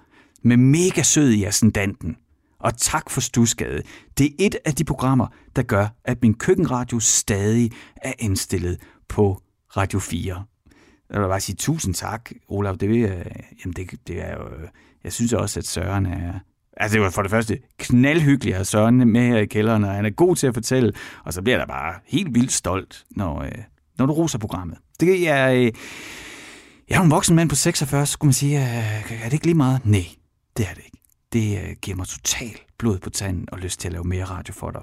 [0.44, 2.16] med mega sød i ascendanten.
[2.62, 3.82] Og tak for Stusgade.
[4.18, 8.78] Det er et af de programmer, der gør, at min køkkenradio stadig er indstillet
[9.10, 9.42] på
[9.78, 10.44] Radio 4.
[11.10, 12.78] Jeg vil bare sige tusind tak, Olaf.
[12.78, 13.00] Det, vil
[13.64, 14.44] jamen det, det er jo,
[15.04, 16.34] jeg synes også, at Søren er...
[16.78, 19.92] Altså det var for det første knaldhyggeligt at have Søren med her i kælderen, og
[19.92, 20.94] han er god til at fortælle,
[21.26, 23.52] og så bliver der bare helt vildt stolt, når, øh,
[23.98, 24.78] når du roser programmet.
[25.00, 25.52] Det er...
[25.52, 25.72] Øh,
[26.90, 29.46] jeg er en voksen mand på 46, så skulle man sige, øh, er det ikke
[29.46, 29.86] lige meget?
[29.86, 30.06] Nej,
[30.58, 30.91] det er det ikke.
[31.34, 34.54] Det øh, giver mig total blod på tanden og lyst til at lave mere radio
[34.54, 34.82] for dig.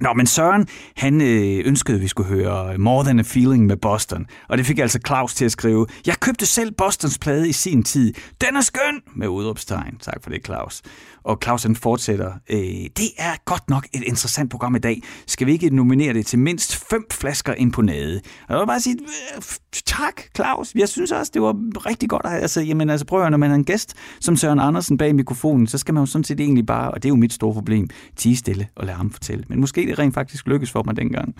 [0.00, 3.76] Nå, men Søren, han øh, ønskede, at vi skulle høre More Than a Feeling med
[3.76, 4.26] Boston.
[4.48, 7.82] Og det fik altså Claus til at skrive, jeg købte selv Bostons plade i sin
[7.82, 8.14] tid.
[8.40, 9.02] Den er skøn!
[9.16, 9.96] Med udråbstegn.
[10.00, 10.82] Tak for det, Claus.
[11.24, 12.58] Og Claus han fortsætter, øh,
[12.96, 15.02] det er godt nok et interessant program i dag.
[15.26, 18.20] Skal vi ikke nominere det til mindst fem flasker imponade?
[18.48, 18.96] Og jeg vil bare sige,
[19.36, 19.42] øh,
[19.86, 20.74] tak, Claus.
[20.74, 22.22] Jeg synes også, det var rigtig godt.
[22.24, 25.66] Altså, jamen, altså, prøv at når man er en gæst som Søren Andersen bag mikrofonen,
[25.66, 27.88] så skal man jo sådan set egentlig bare, og det er jo mit store problem,
[28.16, 29.44] tige stille og lade ham fortælle.
[29.48, 31.34] Men måske det rent faktisk lykkes for mig dengang.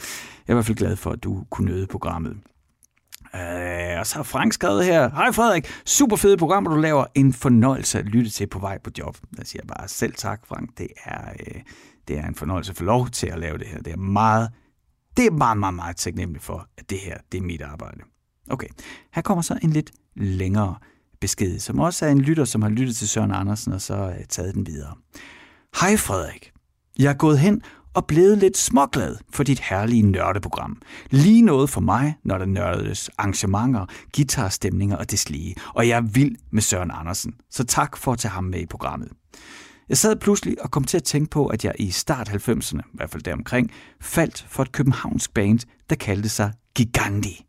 [0.49, 2.37] Jeg er i hvert fald glad for, at du kunne nøde programmet.
[3.35, 7.05] Øh, og så har Frank skrevet her, Hej Frederik, super fede program, du laver.
[7.15, 9.17] En fornøjelse at lytte til på vej på job.
[9.39, 10.79] Jeg siger bare selv tak, Frank.
[10.79, 11.63] Det er, øh,
[12.09, 13.79] det er en fornøjelse at få lov til at lave det her.
[13.79, 14.51] Det er meget,
[15.17, 18.01] det er meget, meget, meget taknemmelig for, at det her, det er mit arbejde.
[18.51, 18.69] Okay,
[19.13, 20.75] her kommer så en lidt længere
[21.21, 24.25] besked, som også er en lytter, som har lyttet til Søren Andersen, og så øh,
[24.29, 24.95] taget den videre.
[25.81, 26.53] Hej Frederik,
[26.99, 27.63] jeg er gået hen
[27.95, 30.83] og blevet lidt småglad for dit herlige nørdeprogram.
[31.11, 33.87] Lige noget for mig, når der nørdes arrangementer,
[34.17, 35.55] guitarstemninger og deslige.
[35.75, 38.67] Og jeg er vild med Søren Andersen, så tak for at tage ham med i
[38.67, 39.09] programmet.
[39.89, 42.95] Jeg sad pludselig og kom til at tænke på, at jeg i start 90'erne, i
[42.95, 43.71] hvert fald deromkring,
[44.01, 45.59] faldt for et københavnsk band,
[45.91, 47.47] der kaldte sig Giganti.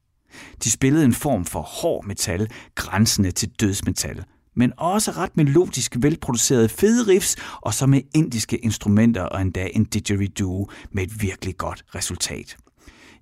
[0.64, 4.24] De spillede en form for hård metal, grænsende til dødsmetal,
[4.56, 9.84] men også ret melodisk velproducerede fede riffs, og så med indiske instrumenter og endda en
[9.84, 12.58] didgeridoo med et virkelig godt resultat.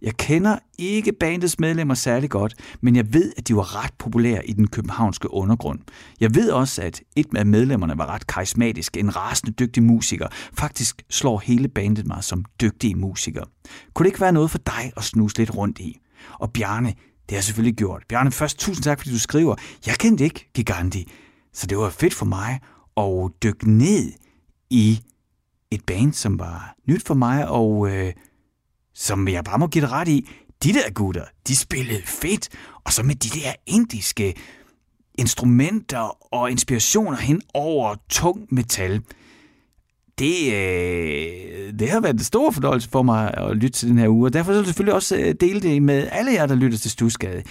[0.01, 4.47] Jeg kender ikke bandets medlemmer særlig godt, men jeg ved, at de var ret populære
[4.47, 5.79] i den københavnske undergrund.
[6.19, 10.27] Jeg ved også, at et af medlemmerne var ret karismatisk, en rasende dygtig musiker.
[10.53, 13.45] Faktisk slår hele bandet mig som dygtige musikere.
[13.93, 15.99] Kunne det ikke være noget for dig at snuse lidt rundt i?
[16.39, 16.93] Og Bjarne,
[17.32, 18.03] det har jeg selvfølgelig gjort.
[18.09, 19.55] Bjarne, først tusind tak, fordi du skriver.
[19.86, 21.11] Jeg kendte ikke Giganti,
[21.53, 22.59] så det var fedt for mig
[22.97, 24.11] at dykke ned
[24.69, 25.01] i
[25.71, 28.13] et band, som var nyt for mig, og øh,
[28.93, 30.29] som jeg bare må give det ret i,
[30.63, 32.49] de der gutter, de spillede fedt,
[32.84, 34.36] og så med de der indiske
[35.15, 39.01] instrumenter og inspirationer hen over tung metal.
[40.22, 44.07] Det, øh, det har været en stor fornøjelse for mig at lytte til den her
[44.07, 46.78] uge, og derfor vil jeg selvfølgelig også øh, dele det med alle jer, der lytter
[46.78, 47.43] til Stusgade.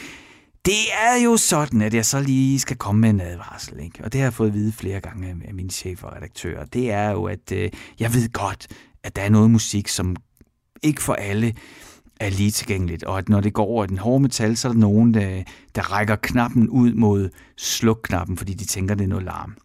[0.64, 4.05] Det er jo sådan, at jeg så lige skal komme med en advarsel, ikke?
[4.05, 6.64] og det har jeg fået at vide flere gange af min chef og redaktør.
[6.64, 8.66] Det er jo, at øh, jeg ved godt,
[9.03, 10.16] at der er noget musik, som
[10.83, 11.55] ikke for alle
[12.21, 14.79] er lige tilgængeligt, og at når det går over den hårde metal, så er der
[14.79, 15.43] nogen, der,
[15.75, 19.57] der rækker knappen ud mod slukknappen, fordi de tænker, det er noget larm.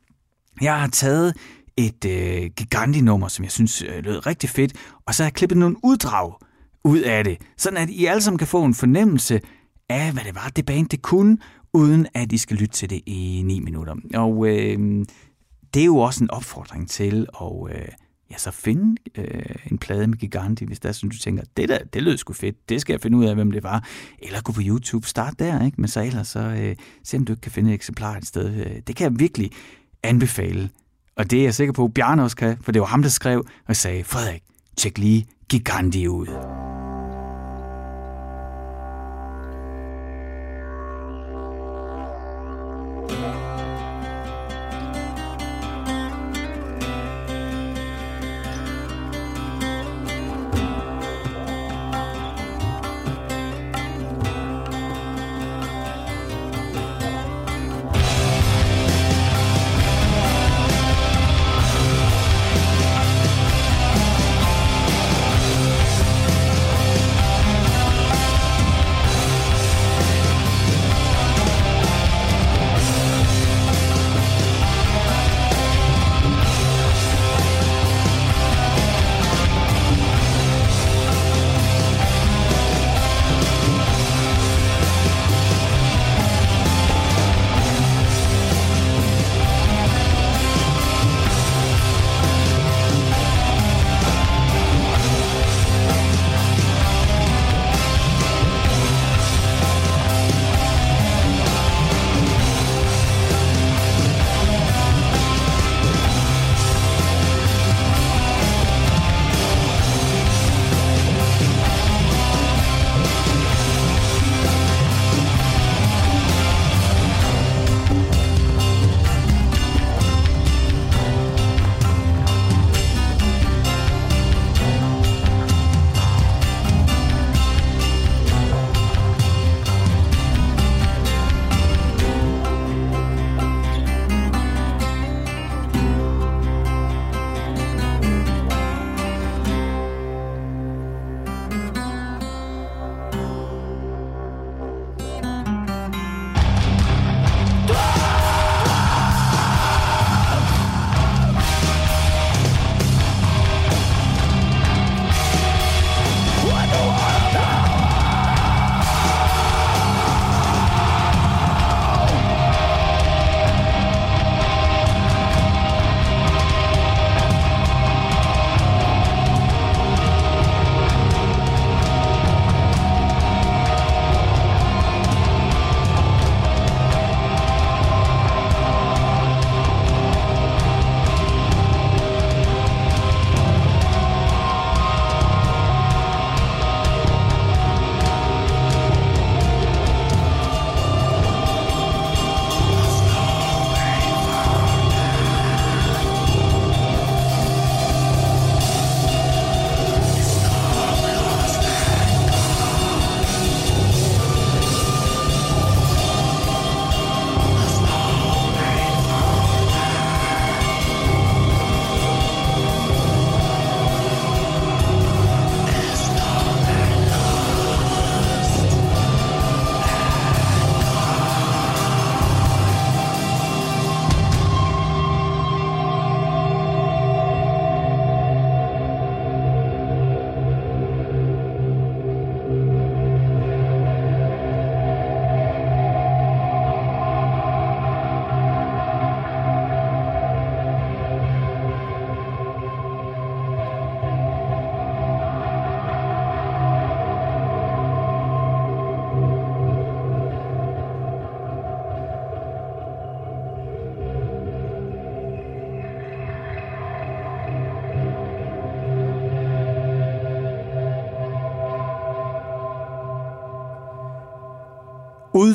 [0.62, 1.34] Jeg har taget
[1.78, 4.74] et øh, gigantinummer, som jeg synes øh, lød rigtig fedt,
[5.06, 6.34] og så har jeg klippet nogle uddrag
[6.84, 9.42] ud af det, sådan at I alle sammen kan få en fornemmelse
[9.90, 11.38] af, hvad det var, det band det kunne,
[11.74, 13.96] uden at I skal lytte til det i 9 minutter.
[14.14, 15.06] Og øh,
[15.74, 17.88] det er jo også en opfordring til at øh,
[18.32, 21.70] ja, så finde øh, en plade med Giganti, hvis der er sådan, du tænker, det
[21.70, 23.88] der, det lød sgu fedt, det skal jeg finde ud af, hvem det var.
[24.20, 25.82] Eller gå på YouTube, start der, ikke?
[25.82, 28.54] men så ellers så øh, se, om du ikke kan finde et eksemplar et sted.
[28.54, 29.52] Øh, det kan jeg virkelig
[30.04, 30.70] anbefale.
[31.18, 33.10] Og det er jeg sikker på, at Bjarne også kan, for det var ham, der
[33.10, 34.44] skrev og sagde, Frederik,
[34.78, 36.28] tjek lige Gigandi ud.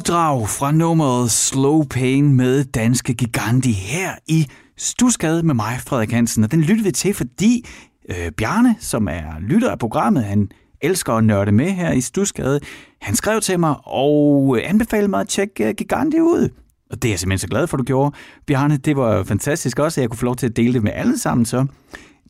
[0.00, 4.46] uddrag fra nummeret Slow Pain med Danske Giganti her i
[4.76, 6.44] Stusgade med mig, Frederik Hansen.
[6.44, 7.66] Og den lytter vi til, fordi
[8.08, 10.48] øh, Bjarne, som er lytter af programmet, han
[10.80, 12.60] elsker at nørde med her i Stusgade,
[13.00, 16.48] han skrev til mig og øh, anbefalede mig at tjekke øh, Giganti ud.
[16.90, 18.16] Og det er jeg simpelthen så glad for, du gjorde.
[18.46, 20.92] Bjarne, det var fantastisk også, at jeg kunne få lov til at dele det med
[20.94, 21.46] alle sammen.
[21.46, 21.66] Så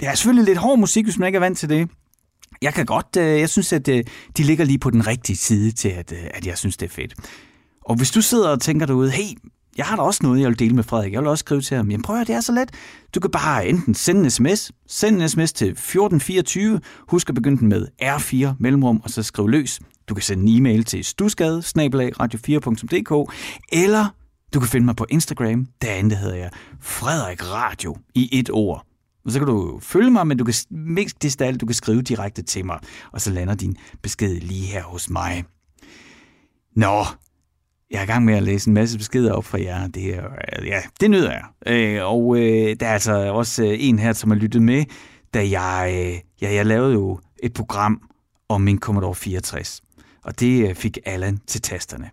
[0.01, 1.89] det er selvfølgelig lidt hård musik, hvis man ikke er vant til det.
[2.62, 5.89] Jeg kan godt, øh, jeg synes, at de ligger lige på den rigtige side til,
[5.89, 7.14] at, at jeg synes, det er fedt.
[7.91, 9.38] Og hvis du sidder og tænker derude, hey,
[9.76, 11.12] jeg har da også noget, jeg vil dele med Frederik.
[11.12, 11.91] Jeg vil også skrive til ham.
[11.91, 12.70] Jamen prøv at det er så let.
[13.14, 14.72] Du kan bare enten sende en sms.
[14.86, 16.80] Send en sms til 1424.
[17.09, 19.80] Husk at begynde den med R4 mellemrum, og så skriv løs.
[20.09, 23.32] Du kan sende en e-mail til stusgade radio4.dk,
[23.72, 24.07] eller
[24.55, 25.66] du kan finde mig på Instagram.
[25.82, 28.86] Derinde hedder jeg Frederik Radio i et ord.
[29.24, 32.43] Og så kan du følge mig, men du kan mest alt, du kan skrive direkte
[32.43, 32.78] til mig,
[33.12, 35.45] og så lander din besked lige her hos mig.
[36.76, 37.05] Nå,
[37.91, 39.86] jeg er i gang med at læse en masse beskeder op fra jer.
[39.86, 40.22] Det er,
[40.64, 41.45] ja, det nyder jeg.
[41.66, 44.84] Øh, og øh, der er altså også øh, en her, som har lyttet med,
[45.34, 48.03] da jeg, øh, ja, jeg lavede jo et program
[48.49, 49.82] om min Commodore 64.
[50.24, 52.11] Og det øh, fik Allan til tasterne.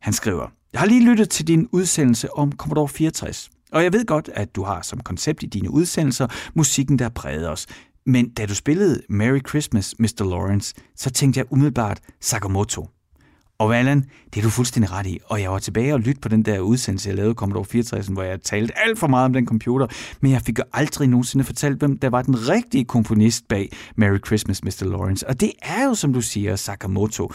[0.00, 3.50] Han skriver, jeg har lige lyttet til din udsendelse om Commodore 64.
[3.72, 7.50] Og jeg ved godt, at du har som koncept i dine udsendelser musikken, der præget
[7.50, 7.66] os.
[8.06, 10.30] Men da du spillede Merry Christmas, Mr.
[10.30, 12.88] Lawrence, så tænkte jeg umiddelbart Sakamoto.
[13.58, 15.18] Og Allan, det er du fuldstændig ret i.
[15.26, 18.22] Og jeg var tilbage og lytte på den der udsendelse, jeg lavede Commodore 64, hvor
[18.22, 19.86] jeg talte alt for meget om den computer,
[20.20, 24.18] men jeg fik jo aldrig nogensinde fortalt, hvem der var den rigtige komponist bag Merry
[24.26, 24.84] Christmas, Mr.
[24.84, 25.28] Lawrence.
[25.28, 27.32] Og det er jo, som du siger, Sakamoto.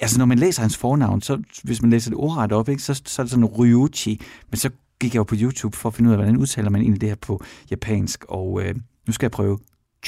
[0.00, 3.02] Altså, når man læser hans fornavn, så hvis man læser det ordret op, ikke, så,
[3.04, 4.20] så er det sådan Ryuichi.
[4.50, 6.80] Men så gik jeg jo på YouTube for at finde ud af, hvordan udtaler man
[6.80, 8.24] egentlig det her på japansk.
[8.28, 8.74] Og øh,
[9.06, 9.58] nu skal jeg prøve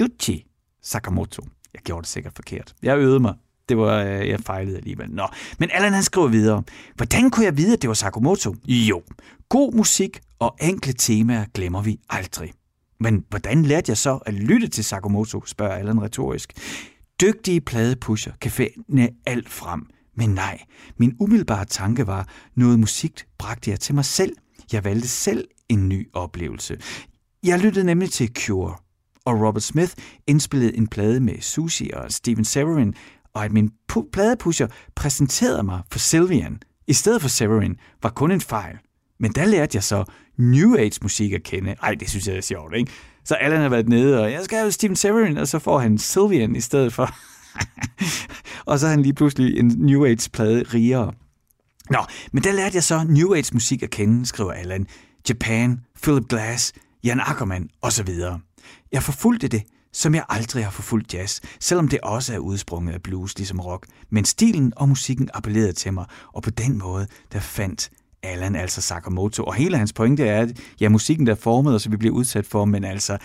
[0.00, 0.46] Juchi
[0.82, 1.42] Sakamoto.
[1.74, 2.74] Jeg gjorde det sikkert forkert.
[2.82, 3.34] Jeg øvede mig
[3.68, 5.10] det var, øh, jeg fejlede alligevel.
[5.10, 5.28] Nå.
[5.58, 6.62] Men Allan han skriver videre.
[6.96, 8.54] Hvordan kunne jeg vide, at det var Sakamoto?
[8.66, 9.02] Jo,
[9.48, 12.52] god musik og enkle temaer glemmer vi aldrig.
[13.00, 16.52] Men hvordan lærte jeg så at lytte til Sakamoto, spørger Allan retorisk.
[17.20, 19.86] Dygtige pladepusher kan finde alt frem.
[20.16, 20.60] Men nej,
[20.96, 24.36] min umiddelbare tanke var, noget musik bragte jeg til mig selv.
[24.72, 26.76] Jeg valgte selv en ny oplevelse.
[27.42, 28.74] Jeg lyttede nemlig til Cure,
[29.24, 29.92] og Robert Smith
[30.26, 32.94] indspillede en plade med Sushi og Steven Severin,
[33.34, 33.70] og at min
[34.12, 38.76] pladepusher præsenterede mig for Sylvian i stedet for Severin, var kun en fejl.
[39.20, 40.04] Men der lærte jeg så
[40.38, 41.74] New Age musik at kende.
[41.82, 42.92] Ej, det synes jeg er sjovt, ikke?
[43.24, 45.98] Så Allan har været nede, og jeg skal have Steven Severin, og så får han
[45.98, 47.14] Sylvian i stedet for.
[48.70, 51.12] og så er han lige pludselig en New Age-plade rigere.
[51.90, 51.98] Nå,
[52.32, 54.86] men der lærte jeg så New Age musik at kende, skriver Allan.
[55.28, 56.72] Japan, Philip Glass,
[57.04, 58.08] Jan Ackermann osv.
[58.92, 59.62] Jeg forfulgte det,
[59.92, 63.86] som jeg aldrig har forfulgt jazz, selvom det også er udsprunget af blues ligesom rock.
[64.10, 67.90] Men stilen og musikken appellerede til mig, og på den måde, der fandt
[68.22, 69.44] Allan altså Sakamoto.
[69.44, 72.14] Og hele hans pointe er, at ja, musikken der er formet, og så vi bliver
[72.14, 73.18] udsat for, men altså,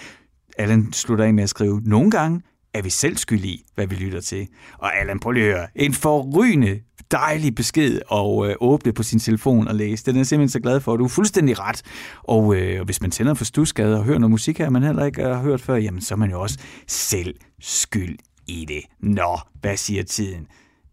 [0.58, 2.42] Allan slutter af med at skrive, nogle gange
[2.78, 4.48] er vi selv skyld i, hvad vi lytter til.
[4.78, 6.80] Og Allan, prøv lige at høre, en forrygende
[7.12, 10.06] dejlig besked og øh, åbne på sin telefon og læse.
[10.06, 10.98] Den er jeg simpelthen så glad for.
[10.98, 11.82] Du er fuldstændig ret.
[12.24, 15.22] Og øh, hvis man tænder for stusgade og hører noget musik her, man heller ikke
[15.22, 18.18] har hørt før, jamen så er man jo også selv skyld
[18.48, 18.82] i det.
[19.00, 20.48] Nå, hvad siger tiden?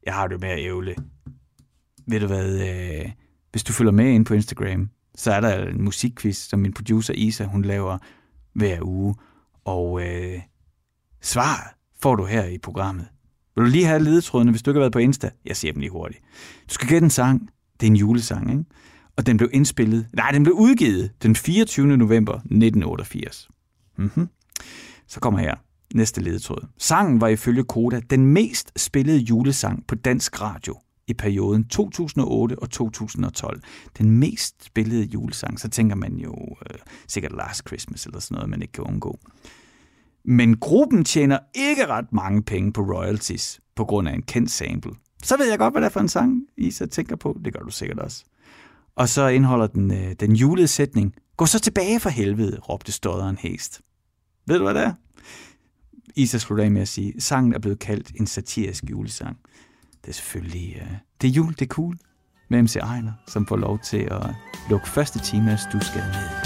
[0.07, 0.95] Jeg har det med at ævle.
[2.09, 3.11] Ved du hvad, øh,
[3.51, 7.15] hvis du følger med ind på Instagram, så er der en musikquiz, som min producer
[7.15, 7.99] Isa, hun laver
[8.55, 9.15] hver uge.
[9.65, 10.41] Og øh,
[11.25, 11.71] svaret
[12.03, 13.07] får du her i programmet.
[13.57, 15.31] Vil du lige have ledetrådene, hvis du ikke har været på Insta?
[15.45, 16.21] Jeg ser dem lige hurtigt.
[16.69, 17.49] Du skal gætte en sang.
[17.81, 18.65] Det er en julesang, ikke?
[19.17, 21.97] Og den blev indspillet, nej, den blev udgivet den 24.
[21.97, 23.49] november 1988.
[23.99, 24.29] Mm-hmm.
[25.07, 25.55] Så kommer her
[25.95, 26.67] næste ledetråd.
[26.79, 32.71] Sangen var ifølge Koda den mest spillede julesang på dansk radio i perioden 2008 og
[32.71, 33.61] 2012.
[33.99, 38.51] Den mest spillede julesang, så tænker man jo øh, sikkert Last Christmas eller sådan noget,
[38.51, 39.19] man ikke kan undgå.
[40.25, 44.93] Men gruppen tjener ikke ret mange penge på royalties på grund af en kendt sample.
[45.23, 47.39] Så ved jeg godt, hvad det er for en sang, I så tænker på.
[47.45, 48.25] Det gør du sikkert også.
[48.97, 51.15] Og så indeholder den øh, den julede sætning.
[51.37, 53.81] Gå så tilbage for helvede, råbte stodderen hæst.
[54.47, 54.93] Ved du, hvad det er?
[56.17, 59.37] Isa slutter af med at sige, sangen er blevet kaldt en satirisk julesang.
[60.03, 61.99] Det er selvfølgelig, øh, det er jul, det er cool.
[62.51, 64.27] Med MC Ejner, som får lov til at
[64.71, 66.44] lukke første time af Stusgade ned.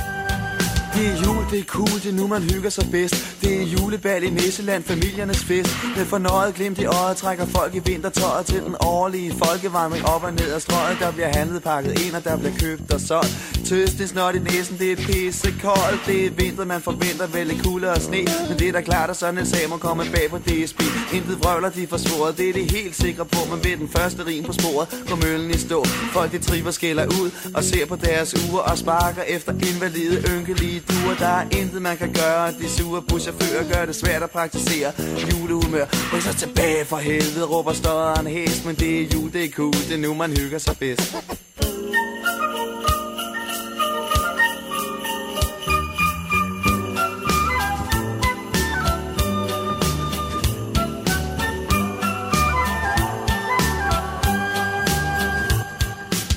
[0.99, 3.15] Det er jul, det er cool, det er nu man hygger sig bedst.
[3.41, 5.71] Det er julebal i Nisseland, familiernes fest.
[5.97, 10.33] Med fornøjet glimt i øjet trækker folk i vintertøjet Til den årlige folkevandring op og
[10.33, 10.97] ned ad strøget.
[11.01, 13.33] Der bliver handlet pakket ind, og der bliver købt og solgt.
[13.69, 17.47] Tøst, det snot i næsen, det er pisse koldt Det er vinter, man forventer vel
[17.47, 18.23] lidt kulde og sne.
[18.49, 20.81] Men det er da klart, at sådan en sag må komme bag på DSB
[21.13, 24.45] Intet vrøvler, de forsvoret, det er det helt sikre på Men ved den første rim
[24.45, 25.85] på sporet, går møllen i stå.
[26.13, 30.81] Folk de triver skiller ud og ser på deres uger Og sparker efter invalide, ynkelige
[30.89, 31.15] duer.
[31.19, 34.93] Der er intet man kan gøre, de sure buschauffører gør det svært at praktisere
[35.31, 39.51] Julehumør, ryk så tilbage for helvede, råber støderen hest Men det er jul, det er
[39.51, 41.17] cool, det er nu man hygger sig bedst.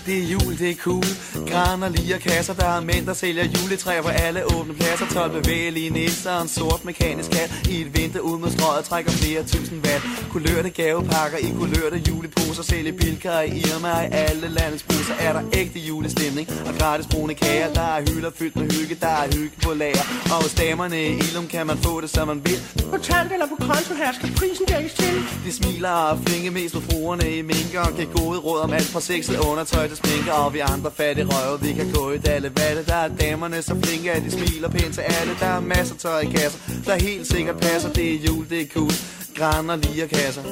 [0.05, 4.01] Det er jul, det er cool Graner, lige kasser, der er mænd, der sælger juletræer
[4.01, 5.05] på alle åbne pladser.
[5.13, 9.43] 12 bevægelige nisser en sort mekanisk kat I et vindue ud mod strøget trækker flere
[9.43, 10.03] tusind watt.
[10.31, 12.63] Kulørte gavepakker i kulørte juleposer.
[12.63, 15.13] Sælger bilkar i Irma i alle landets busser.
[15.19, 17.73] Er der ægte julestemning og gratis brune kager?
[17.73, 20.05] Der er hylder fyldt med hygge, der er hygge på lager.
[20.33, 22.59] Og hos damerne i Ilum kan man få det, som man vil.
[22.91, 25.15] Kontant eller på konto her skal prisen dækkes til.
[25.45, 27.81] De smiler og flinke mest med fruerne i minker.
[27.87, 31.27] Og giver gode råd om alt fra sexet undertøj til sminker Og vi andre fattige
[31.41, 34.69] røve, vi kan gå i dalle vatte Der er damerne så flinke, at de smiler
[34.69, 34.93] pænt.
[34.93, 37.93] Til alle Der er masser tøj i kasser, der helt sikkert passer.
[37.93, 38.91] Det er jul, det er cool,
[39.35, 40.43] graner lige kasser.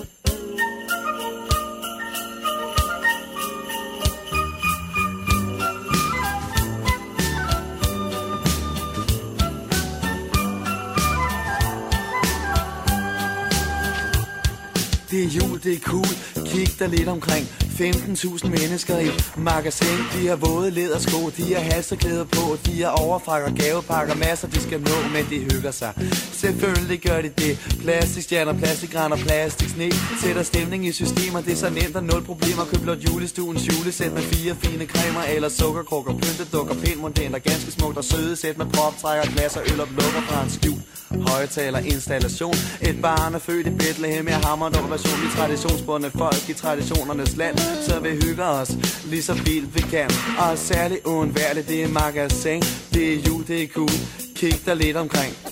[15.12, 16.46] Det er jul, det er cool.
[16.46, 17.69] Kig dig lidt omkring.
[17.80, 19.98] 15.000 mennesker i magasin.
[20.14, 24.80] De har våde lædersko, de har halseklæder på, de har overfrakker, gavepakker, masser de skal
[24.82, 25.94] nå, men de hygger sig.
[26.32, 27.78] Selvfølgelig gør de det.
[27.84, 31.42] Plastikstjerner, plastikgræn og plastiksne sætter stemning i systemer.
[31.42, 32.64] Det er så nemt og nul problemer.
[32.66, 36.74] Køb blot julestuens julesæt med fire fine cremer eller sukkerkrukker, pyntedukker,
[37.40, 40.50] der ganske smukt og søde sæt med proptrækker, glas og øl og lukker fra en
[40.50, 40.80] skjul
[41.28, 44.28] højtalerinstallation Et barn er født i Bethlehem.
[44.28, 47.58] Jeg hammer dog version i traditionsbundne folk I traditionernes land.
[47.58, 48.72] Så vi hygger os
[49.06, 50.10] lige så vildt vi kan.
[50.40, 52.62] Og særligt uundværligt Det er magasin.
[52.94, 53.90] Det er jul, det er cool
[54.36, 55.49] Kig dig lidt omkring.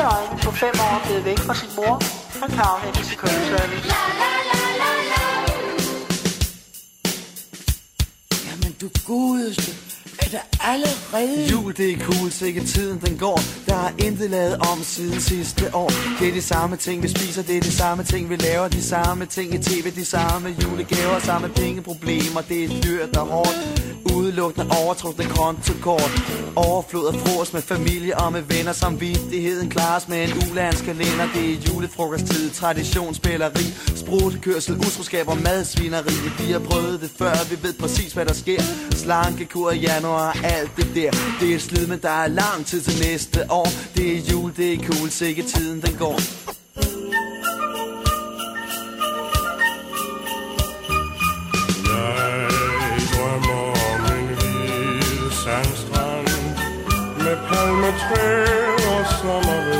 [0.00, 1.94] Lille øjne på fem år er blevet væk fra sin mor
[2.42, 3.88] og kan afhentes til kundeservice.
[8.46, 9.89] Jamen du godeste
[10.62, 11.50] allerede.
[11.50, 13.40] Jul det er cool, sikkert tiden den går.
[13.66, 15.90] Der er intet lavet om siden sidste år.
[16.20, 18.68] Det er de samme ting vi spiser Det er de samme ting vi laver.
[18.68, 22.40] De samme ting i tv De samme julegaver Samme pengeproblemer.
[22.48, 23.56] Det er dyrt og hårdt.
[24.14, 26.12] Udelukkende overtrukne kontokort.
[26.56, 28.72] Overflod af frokost med familie og med venner.
[28.72, 36.14] Samvittigheden klares med en ulandskalender Det er julefrokosttid Traditionsspilleri Sprutekørsel, utroskab og madsvineri.
[36.38, 38.62] Vi har prøvet det før Vi ved præcis hvad der sker.
[38.92, 40.36] Slankekur i januar.
[40.58, 41.10] Alt det der.
[41.40, 43.68] Det er slid men der er lang tid til næste år.
[43.94, 46.20] Det er jul, det er cool Sikke tiden den går.
[55.44, 56.28] Sandstrand
[57.24, 59.79] Med palmetræer og sommervejr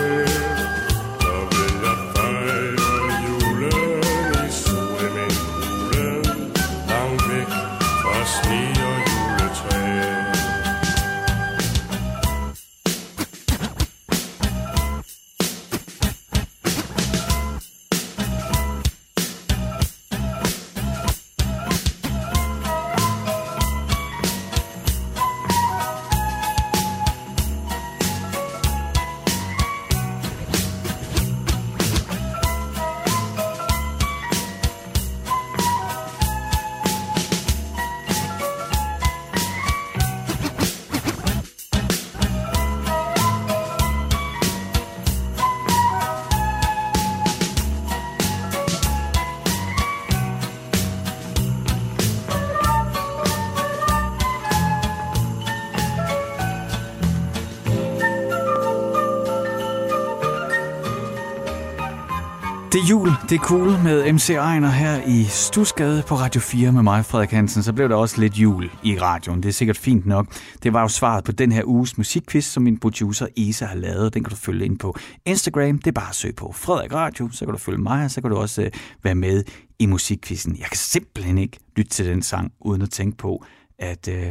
[62.80, 66.72] Det er jul, det er cool med MC Ejner her i Stusgade på Radio 4
[66.72, 67.62] med mig, Frederik Hansen.
[67.62, 69.42] Så blev der også lidt jul i radioen.
[69.42, 70.26] Det er sikkert fint nok.
[70.62, 74.14] Det var jo svaret på den her uges musikquiz, som min producer Isa har lavet.
[74.14, 75.78] Den kan du følge ind på Instagram.
[75.78, 78.20] Det er bare at søge på Frederik Radio, så kan du følge mig, og så
[78.20, 78.70] kan du også øh,
[79.02, 79.44] være med
[79.78, 80.56] i musikquizzen.
[80.58, 83.44] Jeg kan simpelthen ikke lytte til den sang, uden at tænke på,
[83.78, 84.26] at øh,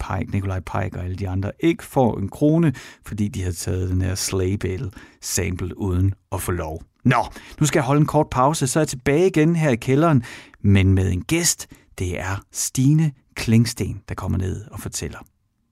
[0.00, 2.72] Pike, Nikolaj Pike og alle de andre ikke får en krone,
[3.06, 6.82] fordi de har taget den her Slaybale sample uden at få lov.
[7.04, 7.24] Nå,
[7.60, 10.24] nu skal jeg holde en kort pause, så er jeg tilbage igen her i kælderen,
[10.60, 11.66] men med en gæst.
[11.98, 15.18] Det er Stine Klingsten, der kommer ned og fortæller.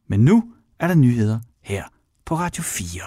[0.09, 0.45] Men nu
[0.81, 1.85] er der nyheder her
[2.27, 3.01] på Radio 4.